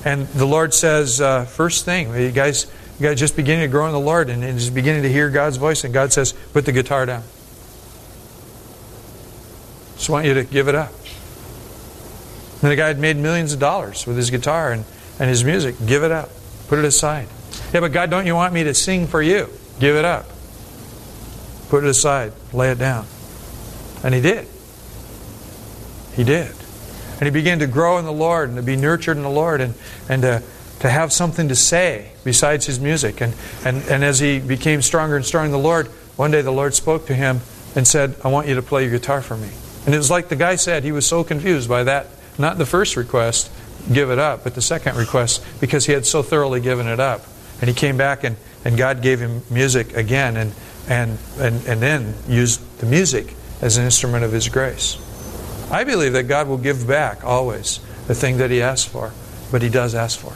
And 0.05 0.27
the 0.29 0.45
Lord 0.45 0.75
says, 0.75 1.21
uh, 1.21 1.45
first 1.47 1.85
thing, 1.85 2.15
you 2.15 2.31
guys, 2.31 2.71
you 2.99 3.07
guys 3.07 3.19
just 3.19 3.37
beginning 3.37 3.63
to 3.63 3.71
grow 3.71 3.87
in 3.87 3.93
the 3.93 4.01
Lord 4.01 4.29
and, 4.29 4.45
and 4.45 4.59
just 4.59 4.75
beginning 4.75 5.03
to 5.03 5.09
hear 5.11 5.31
God's 5.31 5.57
voice. 5.57 5.85
And 5.85 5.95
God 5.95 6.13
says, 6.13 6.35
put 6.53 6.67
the 6.67 6.73
guitar 6.73 7.07
down. 7.07 7.23
Just 9.95 10.11
want 10.11 10.27
you 10.27 10.35
to 10.35 10.45
give 10.45 10.69
it 10.69 10.75
up. 10.75 10.93
And 12.65 12.73
the 12.73 12.77
guy 12.77 12.87
had 12.87 12.99
made 12.99 13.19
millions 13.19 13.53
of 13.53 13.61
dollars 13.61 14.07
with 14.07 14.17
his 14.17 14.31
guitar 14.31 14.73
and, 14.73 14.87
and 15.21 15.29
his 15.29 15.45
music. 15.45 15.75
Give 15.85 16.03
it 16.03 16.11
up. 16.11 16.31
Put 16.69 16.79
it 16.79 16.87
aside. 16.87 17.29
Yeah, 17.75 17.81
but 17.81 17.93
God, 17.93 18.09
don't 18.09 18.27
you 18.27 18.35
want 18.35 18.55
me 18.55 18.65
to 18.65 18.73
sing 18.73 19.07
for 19.07 19.21
you? 19.21 19.51
Give 19.81 19.97
it 19.97 20.07
up. 20.07 20.25
Put 21.69 21.85
it 21.85 21.91
aside. 21.91 22.33
Lay 22.55 22.71
it 22.71 22.79
down. 22.79 23.05
And 24.03 24.15
he 24.15 24.23
did. 24.23 24.49
He 26.15 26.25
did. 26.25 26.55
And 27.21 27.25
he 27.25 27.31
began 27.31 27.59
to 27.59 27.67
grow 27.67 27.99
in 27.99 28.07
the 28.07 28.13
Lord 28.13 28.49
and 28.49 28.57
to 28.57 28.63
be 28.63 28.77
nurtured 28.77 29.19
in 29.19 29.25
the 29.25 29.29
Lord 29.29 29.61
and, 29.61 29.75
and 30.09 30.23
to, 30.23 30.43
to 30.81 30.89
have 30.89 31.13
something 31.13 31.49
to 31.49 31.55
say 31.55 32.13
besides 32.25 32.65
his 32.65 32.81
music. 32.81 33.21
And, 33.21 33.35
and, 33.67 33.83
and 33.91 34.03
as 34.03 34.21
he 34.21 34.39
became 34.39 34.81
stronger 34.81 35.17
and 35.17 35.27
stronger 35.27 35.45
in 35.45 35.53
the 35.53 35.59
Lord, 35.59 35.89
one 36.17 36.31
day 36.31 36.41
the 36.41 36.51
Lord 36.51 36.73
spoke 36.73 37.09
to 37.09 37.15
him 37.15 37.41
and 37.77 37.87
said, 37.87 38.17
I 38.25 38.29
want 38.29 38.49
you 38.49 38.55
to 38.55 38.63
play 38.63 38.85
your 38.85 38.93
guitar 38.93 39.21
for 39.21 39.37
me. 39.37 39.51
And 39.85 39.95
it 39.95 39.99
was 39.99 40.11
like 40.11 40.31
the 40.31 40.37
guy 40.37 40.57
said, 40.57 40.83
he 40.83 40.93
was 40.93 41.05
so 41.05 41.25
confused 41.25 41.69
by 41.69 41.85
that. 41.85 42.07
Not 42.39 42.59
the 42.59 42.67
first 42.67 42.97
request, 42.97 43.51
give 43.93 44.11
it 44.11 44.19
up, 44.19 44.45
but 44.45 44.55
the 44.55 44.63
second 44.63 44.97
request, 44.97 45.45
because 45.61 45.87
he 45.87 45.93
had 45.93 46.07
so 46.07 46.23
thoroughly 46.23 46.61
given 46.61 46.87
it 46.87 47.01
up. 47.01 47.23
And 47.61 47.69
he 47.69 47.75
came 47.75 47.97
back 47.97 48.25
and, 48.25 48.37
and 48.65 48.77
God 48.77 49.03
gave 49.03 49.21
him 49.21 49.43
music 49.51 49.97
again 49.97 50.37
and, 50.37 50.53
and, 50.89 51.19
and, 51.39 51.67
and 51.67 51.81
then 51.81 52.15
used 52.29 52.79
the 52.79 52.87
music 52.87 53.35
as 53.61 53.77
an 53.77 53.85
instrument 53.85 54.25
of 54.25 54.33
his 54.33 54.49
grace. 54.49 54.99
I 55.71 55.85
believe 55.85 56.13
that 56.13 56.25
God 56.25 56.49
will 56.49 56.59
give 56.59 56.87
back 56.87 57.25
always 57.25 57.79
the 58.07 58.15
thing 58.15 58.39
that 58.39 58.51
he 58.51 58.61
asks 58.61 58.91
for, 58.91 59.13
but 59.51 59.63
he 59.63 59.69
does 59.69 59.95
ask 59.95 60.19
for. 60.19 60.33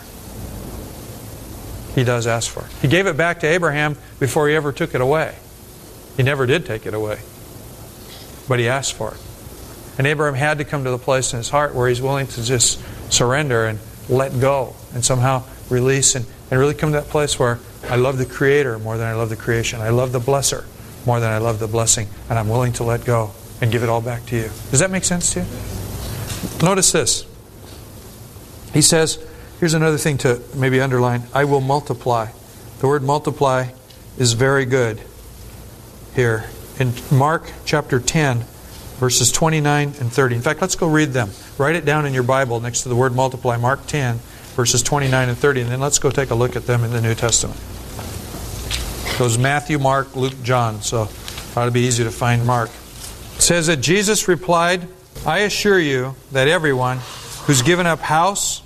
He 1.95 2.05
does 2.05 2.27
ask 2.27 2.51
for. 2.51 2.65
He 2.81 2.89
gave 2.89 3.07
it 3.07 3.17
back 3.17 3.41
to 3.41 3.47
Abraham 3.47 3.97
before 4.21 4.49
he 4.49 4.55
ever 4.55 4.73
took 4.73 4.95
it 4.95 5.01
away. 5.01 5.35
He 6.17 6.23
never 6.23 6.47
did 6.47 6.65
take 6.65 6.87
it 6.87 6.95
away, 6.95 7.19
but 8.49 8.59
he 8.59 8.69
asked 8.69 8.95
for 8.95 9.15
it. 9.15 9.21
And 9.99 10.07
Abraham 10.07 10.37
had 10.37 10.59
to 10.59 10.65
come 10.65 10.85
to 10.85 10.91
the 10.91 10.99
place 10.99 11.33
in 11.33 11.39
his 11.39 11.51
heart 11.51 11.75
where 11.75 11.89
he's 11.89 12.01
willing 12.01 12.29
to 12.29 12.43
just 12.43 12.81
surrender 13.13 13.67
and 13.67 13.81
let 14.09 14.41
go 14.41 14.75
and 14.95 15.05
somehow 15.05 15.43
release 15.69 16.15
and, 16.15 16.25
and 16.51 16.59
really 16.59 16.75
come 16.75 16.93
to 16.93 17.01
that 17.01 17.09
place 17.09 17.39
where 17.39 17.59
I 17.85 17.97
love 17.97 18.17
the 18.17 18.27
Creator 18.27 18.79
more 18.79 18.97
than 18.97 19.09
I 19.09 19.15
love 19.15 19.29
the 19.29 19.37
creation. 19.37 19.81
I 19.81 19.91
love 19.91 20.13
the 20.13 20.21
Blesser 20.21 20.65
more 21.05 21.21
than 21.21 21.31
I 21.31 21.39
love 21.39 21.59
the 21.59 21.67
blessing, 21.67 22.09
and 22.29 22.39
I'm 22.39 22.49
willing 22.49 22.73
to 22.75 22.85
let 22.85 23.05
go 23.05 23.31
and 23.61 23.73
give 23.73 23.83
it 23.83 23.89
all 23.89 24.01
back 24.01 24.27
to 24.27 24.37
you. 24.37 24.51
Does 24.71 24.81
that 24.81 24.91
make 24.91 25.05
sense 25.05 25.33
to 25.35 25.41
you? 25.41 25.47
Notice 26.63 26.93
this. 26.93 27.25
He 28.73 28.83
says, 28.83 29.19
here's 29.59 29.75
another 29.75 29.97
thing 29.97 30.19
to 30.19 30.43
maybe 30.55 30.81
underline 30.81 31.23
I 31.33 31.45
will 31.45 31.61
multiply. 31.61 32.29
The 32.81 32.87
word 32.87 33.03
multiply 33.03 33.69
is 34.19 34.35
very 34.35 34.65
good 34.65 35.01
here. 36.15 36.45
In 36.79 36.93
Mark 37.11 37.51
chapter 37.65 37.99
10, 37.99 38.45
verses 38.99 39.33
29 39.33 39.95
and 40.01 40.13
30. 40.13 40.37
In 40.37 40.43
fact, 40.43 40.61
let's 40.61 40.75
go 40.77 40.89
read 40.89 41.11
them. 41.11 41.31
Write 41.57 41.77
it 41.77 41.85
down 41.85 42.05
in 42.07 42.13
your 42.13 42.23
Bible 42.23 42.61
next 42.61 42.83
to 42.83 42.89
the 42.89 42.97
word 42.97 43.15
multiply, 43.15 43.57
Mark 43.57 43.87
10, 43.87 44.19
verses 44.57 44.83
29 44.83 45.29
and 45.29 45.39
30, 45.39 45.63
and 45.63 45.71
then 45.71 45.81
let's 45.81 45.99
go 45.99 46.11
take 46.11 46.31
a 46.31 46.35
look 46.35 46.57
at 46.57 46.67
them 46.67 46.85
in 46.85 46.91
the 46.91 47.01
New 47.01 47.15
Testament. 47.15 47.59
It 49.15 49.19
Goes 49.19 49.39
Matthew, 49.39 49.79
Mark, 49.79 50.15
Luke, 50.15 50.43
John. 50.43 50.83
So 50.83 51.09
ought 51.57 51.65
to 51.65 51.71
be 51.71 51.81
easy 51.81 52.05
to 52.05 52.11
find 52.11 52.45
Mark. 52.47 52.71
It 53.37 53.43
says 53.43 53.67
that 53.69 53.79
Jesus 53.79 54.29
replied, 54.29 54.87
I 55.27 55.41
assure 55.41 55.79
you 55.79 56.15
that 56.33 56.49
everyone 56.49 56.99
who's 57.45 57.63
given 57.63 57.87
up 57.87 58.01
house, 58.01 58.63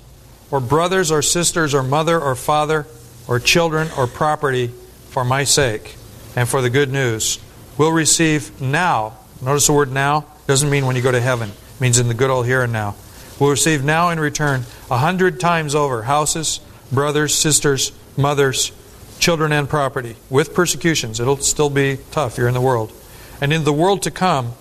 or 0.51 0.59
brothers, 0.59 1.09
or 1.09 1.21
sisters, 1.23 1.73
or 1.73 1.81
mother, 1.81 2.19
or 2.19 2.35
father, 2.35 2.85
or 3.27 3.39
children, 3.39 3.87
or 3.97 4.05
property 4.05 4.67
for 5.09 5.23
my 5.23 5.43
sake 5.43 5.95
and 6.35 6.49
for 6.49 6.61
the 6.61 6.69
good 6.69 6.91
news 6.91 7.39
will 7.77 7.91
receive 7.91 8.59
now. 8.61 9.17
Notice 9.43 9.67
the 9.67 9.73
word 9.73 9.91
now 9.91 10.25
doesn't 10.47 10.69
mean 10.69 10.85
when 10.85 10.95
you 10.95 11.01
go 11.01 11.11
to 11.11 11.21
heaven, 11.21 11.49
it 11.49 11.81
means 11.81 11.99
in 11.99 12.07
the 12.07 12.13
good 12.13 12.29
old 12.29 12.45
here 12.45 12.63
and 12.63 12.71
now. 12.71 12.95
We'll 13.39 13.49
receive 13.49 13.83
now 13.83 14.09
in 14.09 14.19
return 14.19 14.63
a 14.89 14.97
hundred 14.97 15.39
times 15.39 15.75
over 15.75 16.03
houses, 16.03 16.59
brothers, 16.91 17.35
sisters, 17.35 17.91
mothers, 18.15 18.71
children, 19.19 19.51
and 19.51 19.67
property 19.67 20.15
with 20.29 20.53
persecutions. 20.53 21.19
It'll 21.19 21.37
still 21.37 21.69
be 21.69 21.97
tough 22.11 22.35
here 22.35 22.47
in 22.47 22.53
the 22.53 22.61
world. 22.61 22.93
And 23.41 23.51
in 23.51 23.63
the 23.63 23.73
world 23.73 24.03
to 24.03 24.11
come, 24.11 24.53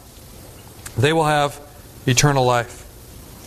they 0.97 1.13
will 1.13 1.27
have 1.27 1.61
eternal 2.07 2.45
life. 2.45 2.87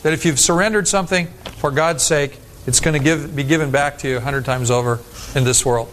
That 0.04 0.13
if 0.13 0.26
you've 0.26 0.39
surrendered 0.39 0.88
something 0.88 1.28
for 1.58 1.71
God's 1.71 2.04
sake, 2.04 2.39
it's 2.67 2.80
going 2.80 2.98
to 2.98 3.04
give, 3.04 3.36
be 3.36 3.43
given 3.43 3.71
back 3.71 3.98
to 4.00 4.08
you 4.08 4.17
a 4.17 4.21
hundred 4.21 4.45
times 4.45 4.71
over 4.71 5.00
in 5.36 5.43
this 5.43 5.65
world. 5.65 5.91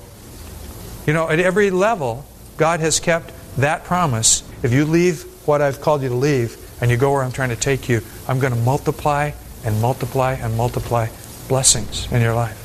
You 1.07 1.14
know, 1.14 1.28
at 1.28 1.40
every 1.40 1.70
level, 1.70 2.26
God 2.57 2.81
has 2.81 3.00
kept 3.00 3.33
that 3.57 3.85
promise. 3.85 4.42
If 4.62 4.72
you 4.72 4.85
leave 4.85 5.24
what 5.46 5.61
I've 5.61 5.81
called 5.81 6.02
you 6.02 6.09
to 6.09 6.14
leave 6.14 6.57
and 6.81 6.90
you 6.90 6.96
go 6.96 7.12
where 7.12 7.22
I'm 7.22 7.33
trying 7.33 7.50
to 7.50 7.57
take 7.57 7.88
you, 7.88 8.00
I'm 8.28 8.38
going 8.38 8.52
to 8.52 8.59
multiply 8.59 9.33
and 9.64 9.81
multiply 9.81 10.35
and 10.35 10.57
multiply 10.57 11.09
blessings 11.48 12.11
in 12.11 12.20
your 12.20 12.35
life. 12.35 12.59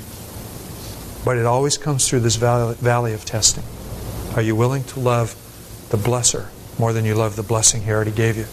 But 1.24 1.38
it 1.38 1.46
always 1.46 1.78
comes 1.78 2.08
through 2.08 2.22
this 2.22 2.36
valley 2.36 3.14
of 3.14 3.26
testing. 3.26 3.64
Are 4.36 4.42
you 4.42 4.56
willing 4.56 4.84
to 4.86 5.00
love 5.00 5.36
the 5.90 5.98
blesser 5.98 6.48
more 6.80 6.94
than 6.94 7.06
you 7.06 7.16
love 7.16 7.36
the 7.36 7.44
blessing 7.44 7.84
He 7.84 7.92
already 7.92 8.12
gave 8.12 8.38
you? 8.38 8.46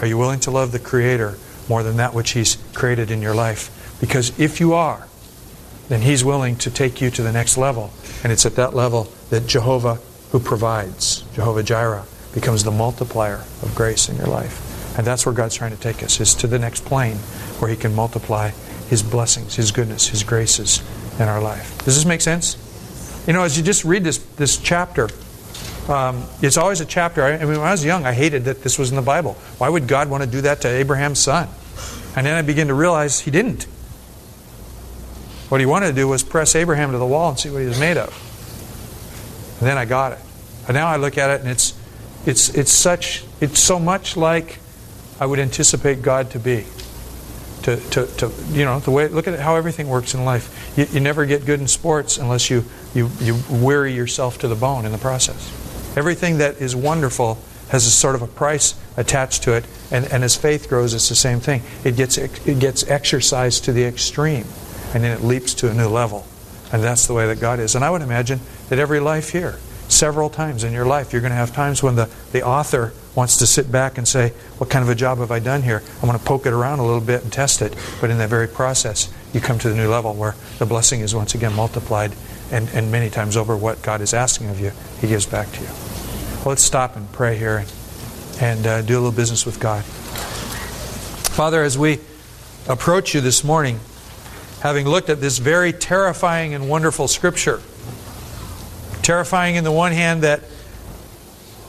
Are 0.00 0.06
you 0.06 0.18
willing 0.18 0.40
to 0.40 0.50
love 0.50 0.72
the 0.72 0.78
Creator 0.78 1.38
more 1.68 1.82
than 1.82 1.96
that 1.96 2.14
which 2.14 2.30
He's 2.32 2.56
created 2.74 3.10
in 3.10 3.22
your 3.22 3.34
life? 3.34 3.96
Because 4.00 4.38
if 4.38 4.60
you 4.60 4.74
are, 4.74 5.08
then 5.88 6.02
He's 6.02 6.24
willing 6.24 6.56
to 6.56 6.70
take 6.70 7.00
you 7.00 7.10
to 7.10 7.22
the 7.22 7.32
next 7.32 7.56
level. 7.56 7.92
And 8.22 8.32
it's 8.32 8.44
at 8.44 8.56
that 8.56 8.74
level 8.74 9.04
that 9.30 9.46
Jehovah, 9.46 9.98
who 10.32 10.40
provides, 10.40 11.22
Jehovah 11.34 11.62
Jireh, 11.62 12.04
becomes 12.36 12.64
the 12.64 12.70
multiplier 12.70 13.42
of 13.62 13.72
grace 13.74 14.10
in 14.10 14.16
your 14.16 14.26
life. 14.26 14.98
And 14.98 15.06
that's 15.06 15.24
where 15.24 15.34
God's 15.34 15.54
trying 15.54 15.74
to 15.74 15.80
take 15.80 16.02
us, 16.02 16.20
is 16.20 16.34
to 16.34 16.46
the 16.46 16.58
next 16.58 16.84
plane 16.84 17.16
where 17.60 17.70
He 17.70 17.76
can 17.78 17.94
multiply 17.94 18.50
His 18.90 19.02
blessings, 19.02 19.56
His 19.56 19.72
goodness, 19.72 20.08
His 20.08 20.22
graces 20.22 20.82
in 21.18 21.28
our 21.28 21.40
life. 21.40 21.78
Does 21.86 21.96
this 21.96 22.04
make 22.04 22.20
sense? 22.20 22.58
You 23.26 23.32
know, 23.32 23.42
as 23.42 23.56
you 23.56 23.64
just 23.64 23.86
read 23.86 24.04
this, 24.04 24.18
this 24.36 24.58
chapter, 24.58 25.08
um, 25.88 26.24
it's 26.42 26.58
always 26.58 26.82
a 26.82 26.84
chapter. 26.84 27.22
I, 27.22 27.36
I 27.36 27.38
mean, 27.38 27.48
when 27.48 27.60
I 27.60 27.70
was 27.70 27.82
young, 27.82 28.04
I 28.04 28.12
hated 28.12 28.44
that 28.44 28.62
this 28.62 28.78
was 28.78 28.90
in 28.90 28.96
the 28.96 29.02
Bible. 29.02 29.32
Why 29.56 29.70
would 29.70 29.88
God 29.88 30.10
want 30.10 30.22
to 30.22 30.28
do 30.28 30.42
that 30.42 30.60
to 30.60 30.68
Abraham's 30.68 31.20
son? 31.20 31.48
And 32.16 32.26
then 32.26 32.34
I 32.34 32.42
begin 32.42 32.68
to 32.68 32.74
realize 32.74 33.20
He 33.20 33.30
didn't. 33.30 33.64
What 35.48 35.60
He 35.60 35.66
wanted 35.66 35.86
to 35.86 35.94
do 35.94 36.06
was 36.06 36.22
press 36.22 36.54
Abraham 36.54 36.92
to 36.92 36.98
the 36.98 37.06
wall 37.06 37.30
and 37.30 37.40
see 37.40 37.48
what 37.48 37.60
he 37.62 37.66
was 37.66 37.80
made 37.80 37.96
of. 37.96 38.12
And 39.60 39.66
then 39.66 39.78
I 39.78 39.86
got 39.86 40.12
it. 40.12 40.18
And 40.68 40.74
now 40.74 40.86
I 40.86 40.96
look 40.96 41.16
at 41.16 41.30
it 41.30 41.40
and 41.40 41.48
it's, 41.48 41.72
it's, 42.26 42.48
it's, 42.50 42.72
such, 42.72 43.24
it's 43.40 43.60
so 43.60 43.78
much 43.78 44.16
like 44.16 44.58
I 45.18 45.26
would 45.26 45.38
anticipate 45.38 46.02
God 46.02 46.30
to 46.32 46.38
be. 46.38 46.66
To, 47.62 47.76
to, 47.76 48.06
to, 48.18 48.32
you 48.50 48.64
know, 48.64 48.78
the 48.78 48.92
way, 48.92 49.08
look 49.08 49.26
at 49.26 49.40
how 49.40 49.56
everything 49.56 49.88
works 49.88 50.14
in 50.14 50.24
life. 50.24 50.78
You, 50.78 50.86
you 50.92 51.00
never 51.00 51.26
get 51.26 51.44
good 51.44 51.58
in 51.58 51.66
sports 51.66 52.16
unless 52.16 52.48
you, 52.48 52.64
you, 52.94 53.10
you 53.18 53.40
weary 53.50 53.92
yourself 53.92 54.38
to 54.38 54.48
the 54.48 54.54
bone 54.54 54.84
in 54.84 54.92
the 54.92 54.98
process. 54.98 55.50
Everything 55.96 56.38
that 56.38 56.60
is 56.60 56.76
wonderful 56.76 57.38
has 57.70 57.86
a 57.86 57.90
sort 57.90 58.14
of 58.14 58.22
a 58.22 58.26
price 58.28 58.76
attached 58.96 59.42
to 59.44 59.54
it, 59.54 59.64
and, 59.90 60.04
and 60.12 60.22
as 60.22 60.36
faith 60.36 60.68
grows, 60.68 60.94
it's 60.94 61.08
the 61.08 61.16
same 61.16 61.40
thing. 61.40 61.62
It 61.82 61.96
gets, 61.96 62.18
it 62.18 62.60
gets 62.60 62.88
exercised 62.88 63.64
to 63.64 63.72
the 63.72 63.84
extreme, 63.84 64.44
and 64.94 65.02
then 65.02 65.16
it 65.16 65.24
leaps 65.24 65.54
to 65.54 65.70
a 65.70 65.74
new 65.74 65.88
level. 65.88 66.24
And 66.72 66.82
that's 66.82 67.06
the 67.06 67.14
way 67.14 67.26
that 67.26 67.40
God 67.40 67.58
is. 67.58 67.74
And 67.74 67.84
I 67.84 67.90
would 67.90 68.02
imagine 68.02 68.40
that 68.68 68.78
every 68.78 69.00
life 69.00 69.30
here, 69.30 69.58
several 69.88 70.30
times 70.30 70.64
in 70.64 70.72
your 70.72 70.86
life, 70.86 71.12
you're 71.12 71.22
going 71.22 71.30
to 71.30 71.36
have 71.36 71.54
times 71.54 71.82
when 71.82 71.96
the, 71.96 72.08
the 72.32 72.42
author 72.42 72.92
wants 73.14 73.38
to 73.38 73.46
sit 73.46 73.70
back 73.70 73.98
and 73.98 74.06
say, 74.06 74.30
What 74.58 74.70
kind 74.70 74.82
of 74.82 74.88
a 74.88 74.94
job 74.94 75.18
have 75.18 75.30
I 75.30 75.38
done 75.38 75.62
here? 75.62 75.82
I 76.02 76.06
want 76.06 76.20
to 76.20 76.24
poke 76.24 76.46
it 76.46 76.52
around 76.52 76.78
a 76.78 76.84
little 76.84 77.00
bit 77.00 77.22
and 77.22 77.32
test 77.32 77.62
it. 77.62 77.74
But 78.00 78.10
in 78.10 78.18
that 78.18 78.28
very 78.28 78.48
process, 78.48 79.12
you 79.32 79.40
come 79.40 79.58
to 79.58 79.68
the 79.68 79.74
new 79.74 79.88
level 79.88 80.14
where 80.14 80.34
the 80.58 80.66
blessing 80.66 81.00
is 81.00 81.14
once 81.14 81.34
again 81.34 81.54
multiplied, 81.54 82.12
and, 82.52 82.68
and 82.70 82.92
many 82.92 83.10
times 83.10 83.36
over 83.36 83.56
what 83.56 83.82
God 83.82 84.00
is 84.00 84.14
asking 84.14 84.50
of 84.50 84.60
you, 84.60 84.72
He 85.00 85.08
gives 85.08 85.26
back 85.26 85.50
to 85.52 85.60
you. 85.60 85.66
Well, 85.66 86.50
let's 86.50 86.64
stop 86.64 86.96
and 86.96 87.10
pray 87.12 87.36
here 87.36 87.58
and, 87.58 87.72
and 88.40 88.66
uh, 88.66 88.82
do 88.82 88.94
a 88.94 89.00
little 89.00 89.12
business 89.12 89.46
with 89.46 89.58
God. 89.58 89.84
Father, 89.84 91.62
as 91.62 91.76
we 91.76 92.00
approach 92.68 93.14
you 93.14 93.20
this 93.20 93.44
morning, 93.44 93.80
having 94.60 94.88
looked 94.88 95.10
at 95.10 95.20
this 95.20 95.38
very 95.38 95.72
terrifying 95.72 96.54
and 96.54 96.68
wonderful 96.68 97.08
scripture. 97.08 97.60
Terrifying 99.06 99.54
in 99.54 99.62
the 99.62 99.70
one 99.70 99.92
hand 99.92 100.22
that 100.22 100.40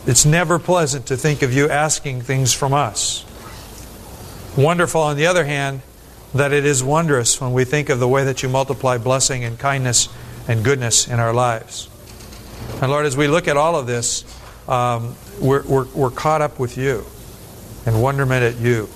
it's 0.08 0.26
never 0.26 0.58
pleasant 0.58 1.06
to 1.06 1.15
think 1.15 1.43
of 1.43 1.54
you 1.54 1.69
asking 1.69 2.23
things 2.23 2.52
from 2.52 2.73
us. 2.73 3.23
Wonderful 4.58 5.02
on 5.02 5.17
the 5.17 5.28
other 5.28 5.45
hand 5.45 5.82
that 6.34 6.52
it 6.52 6.65
is 6.65 6.84
wondrous 6.84 7.39
when 7.39 7.54
we 7.54 7.63
think 7.63 7.89
of 7.89 8.00
the 8.00 8.08
way 8.08 8.23
that 8.23 8.41
you 8.41 8.50
multiply 8.50 8.97
blessing 8.97 9.43
and 9.43 9.60
kindness 9.60 10.10
and 10.47 10.65
goodness 10.65 11.08
in 11.08 11.19
our 11.19 11.32
lives. 11.32 11.88
And 12.82 12.89
Lord, 12.89 13.06
as 13.06 13.15
we 13.15 13.28
look 13.28 13.47
at 13.47 13.56
all 13.56 13.76
of 13.76 13.86
this, 13.86 14.26
um, 14.67 15.15
we're, 15.39 15.62
we're, 15.67 15.86
we're 15.93 16.10
caught 16.10 16.41
up 16.41 16.58
with 16.58 16.76
you 16.76 17.06
and 17.86 18.02
wonderment 18.02 18.41
at 18.41 18.60
you. 18.60 18.89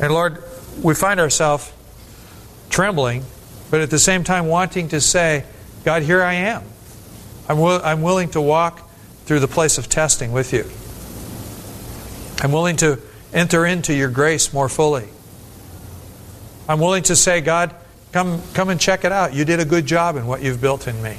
And 0.00 0.10
Lord, 0.10 0.42
we 0.82 0.94
find 0.94 1.20
ourselves 1.20 1.70
trembling, 2.70 3.26
but 3.70 3.82
at 3.82 3.90
the 3.90 3.98
same 3.98 4.24
time 4.24 4.46
wanting 4.46 4.88
to 4.88 5.02
say, 5.02 5.44
God, 5.84 6.00
here 6.02 6.22
I 6.22 6.32
am. 6.32 6.62
I'm, 7.48 7.58
will, 7.58 7.80
I'm 7.82 8.02
willing 8.02 8.30
to 8.30 8.40
walk 8.40 8.88
through 9.24 9.40
the 9.40 9.48
place 9.48 9.78
of 9.78 9.88
testing 9.88 10.32
with 10.32 10.52
you. 10.52 10.64
I'm 12.42 12.52
willing 12.52 12.76
to 12.76 13.00
enter 13.32 13.64
into 13.66 13.94
your 13.94 14.10
grace 14.10 14.52
more 14.52 14.68
fully. 14.68 15.08
I'm 16.68 16.80
willing 16.80 17.02
to 17.04 17.16
say, 17.16 17.40
God, 17.40 17.74
come, 18.12 18.40
come 18.54 18.68
and 18.68 18.80
check 18.80 19.04
it 19.04 19.12
out. 19.12 19.34
You 19.34 19.44
did 19.44 19.60
a 19.60 19.64
good 19.64 19.86
job 19.86 20.16
in 20.16 20.26
what 20.26 20.42
you've 20.42 20.60
built 20.60 20.86
in 20.88 21.02
me. 21.02 21.18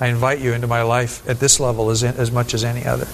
I 0.00 0.08
invite 0.08 0.40
you 0.40 0.52
into 0.52 0.66
my 0.66 0.82
life 0.82 1.28
at 1.28 1.38
this 1.38 1.60
level 1.60 1.90
as, 1.90 2.02
in, 2.02 2.16
as 2.16 2.32
much 2.32 2.54
as 2.54 2.64
any 2.64 2.84
other. 2.84 3.06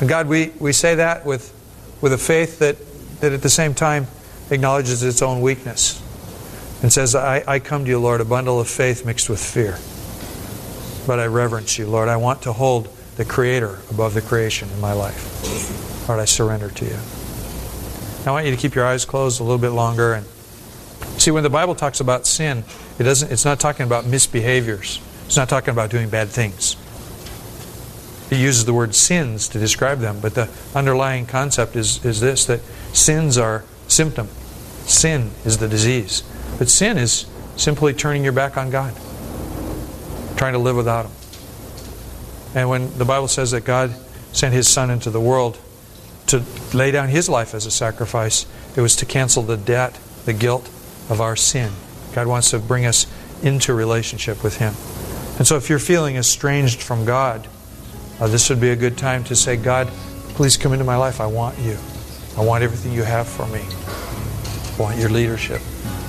And 0.00 0.08
God, 0.08 0.26
we, 0.26 0.52
we 0.58 0.72
say 0.72 0.96
that 0.96 1.24
with, 1.24 1.52
with 2.00 2.12
a 2.12 2.18
faith 2.18 2.58
that, 2.58 2.76
that 3.20 3.32
at 3.32 3.42
the 3.42 3.48
same 3.48 3.74
time 3.74 4.08
acknowledges 4.50 5.02
its 5.02 5.22
own 5.22 5.40
weakness 5.40 6.00
and 6.82 6.92
says, 6.92 7.14
I, 7.14 7.44
I 7.46 7.58
come 7.60 7.84
to 7.84 7.90
you, 7.90 8.00
Lord, 8.00 8.20
a 8.20 8.24
bundle 8.24 8.58
of 8.58 8.68
faith 8.68 9.06
mixed 9.06 9.30
with 9.30 9.42
fear. 9.42 9.78
But 11.06 11.18
I 11.18 11.26
reverence 11.26 11.78
you, 11.78 11.86
Lord. 11.86 12.08
I 12.08 12.16
want 12.16 12.42
to 12.42 12.52
hold 12.52 12.88
the 13.16 13.24
Creator 13.24 13.80
above 13.90 14.14
the 14.14 14.22
creation 14.22 14.68
in 14.70 14.80
my 14.80 14.92
life. 14.92 16.08
Lord, 16.08 16.20
I 16.20 16.24
surrender 16.24 16.70
to 16.70 16.84
you. 16.84 16.98
I 18.24 18.30
want 18.30 18.46
you 18.46 18.52
to 18.52 18.56
keep 18.56 18.74
your 18.74 18.86
eyes 18.86 19.04
closed 19.04 19.40
a 19.40 19.42
little 19.42 19.58
bit 19.58 19.70
longer 19.70 20.14
and 20.14 20.26
see 21.20 21.30
when 21.30 21.42
the 21.42 21.50
Bible 21.50 21.74
talks 21.74 22.00
about 22.00 22.26
sin, 22.26 22.64
it 22.98 23.02
doesn't 23.04 23.32
it's 23.32 23.44
not 23.44 23.60
talking 23.60 23.84
about 23.84 24.04
misbehaviors. 24.04 25.00
It's 25.26 25.36
not 25.36 25.48
talking 25.48 25.70
about 25.70 25.90
doing 25.90 26.08
bad 26.08 26.28
things. 26.28 26.76
It 28.30 28.38
uses 28.38 28.64
the 28.64 28.72
word 28.72 28.94
sins 28.94 29.48
to 29.48 29.58
describe 29.58 29.98
them, 29.98 30.20
but 30.20 30.34
the 30.34 30.48
underlying 30.74 31.26
concept 31.26 31.76
is, 31.76 32.04
is 32.04 32.20
this 32.20 32.46
that 32.46 32.60
sins 32.94 33.36
are 33.36 33.64
symptom. 33.88 34.28
Sin 34.86 35.30
is 35.44 35.58
the 35.58 35.68
disease. 35.68 36.22
But 36.58 36.68
sin 36.68 36.96
is 36.96 37.26
simply 37.56 37.92
turning 37.92 38.24
your 38.24 38.32
back 38.32 38.56
on 38.56 38.70
God, 38.70 38.94
trying 40.42 40.54
to 40.54 40.58
live 40.58 40.74
without 40.74 41.06
Him. 41.06 41.12
And 42.56 42.68
when 42.68 42.98
the 42.98 43.04
Bible 43.04 43.28
says 43.28 43.52
that 43.52 43.64
God 43.64 43.94
sent 44.32 44.52
His 44.52 44.66
Son 44.66 44.90
into 44.90 45.08
the 45.08 45.20
world 45.20 45.56
to 46.26 46.42
lay 46.74 46.90
down 46.90 47.10
His 47.10 47.28
life 47.28 47.54
as 47.54 47.64
a 47.64 47.70
sacrifice, 47.70 48.44
it 48.76 48.80
was 48.80 48.96
to 48.96 49.06
cancel 49.06 49.44
the 49.44 49.56
debt, 49.56 49.96
the 50.24 50.32
guilt 50.32 50.66
of 51.08 51.20
our 51.20 51.36
sin. 51.36 51.70
God 52.12 52.26
wants 52.26 52.50
to 52.50 52.58
bring 52.58 52.86
us 52.86 53.06
into 53.44 53.72
relationship 53.72 54.42
with 54.42 54.56
Him. 54.56 54.74
And 55.38 55.46
so 55.46 55.54
if 55.54 55.70
you're 55.70 55.78
feeling 55.78 56.16
estranged 56.16 56.82
from 56.82 57.04
God, 57.04 57.46
uh, 58.18 58.26
this 58.26 58.50
would 58.50 58.60
be 58.60 58.70
a 58.70 58.76
good 58.76 58.98
time 58.98 59.22
to 59.24 59.36
say, 59.36 59.56
God, 59.56 59.86
please 60.34 60.56
come 60.56 60.72
into 60.72 60.84
my 60.84 60.96
life. 60.96 61.20
I 61.20 61.26
want 61.26 61.56
you. 61.60 61.76
I 62.36 62.44
want 62.44 62.64
everything 62.64 62.90
you 62.90 63.04
have 63.04 63.28
for 63.28 63.46
me. 63.46 63.60
I 63.60 64.82
want 64.82 64.98
your 64.98 65.10
leadership. 65.10 65.62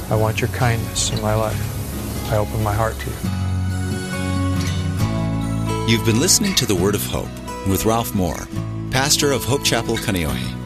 I 0.10 0.15
want 0.15 0.41
your 0.41 0.50
kindness 0.50 1.12
in 1.12 1.22
my 1.22 1.36
life. 1.36 2.32
I 2.32 2.38
open 2.38 2.63
my 2.63 2.74
heart 2.74 2.96
to 2.96 3.10
you. 3.12 3.43
You've 5.86 6.06
been 6.06 6.22
listening 6.22 6.56
to 6.56 6.65
the 6.65 6.74
Word 6.74 6.96
of 6.96 7.06
Hope 7.08 7.28
with 7.67 7.84
Ralph 7.84 8.15
Moore, 8.15 8.48
pastor 8.89 9.34
of 9.34 9.43
Hope 9.43 9.65
Chapel, 9.65 9.98
Kaneohe. 9.98 10.62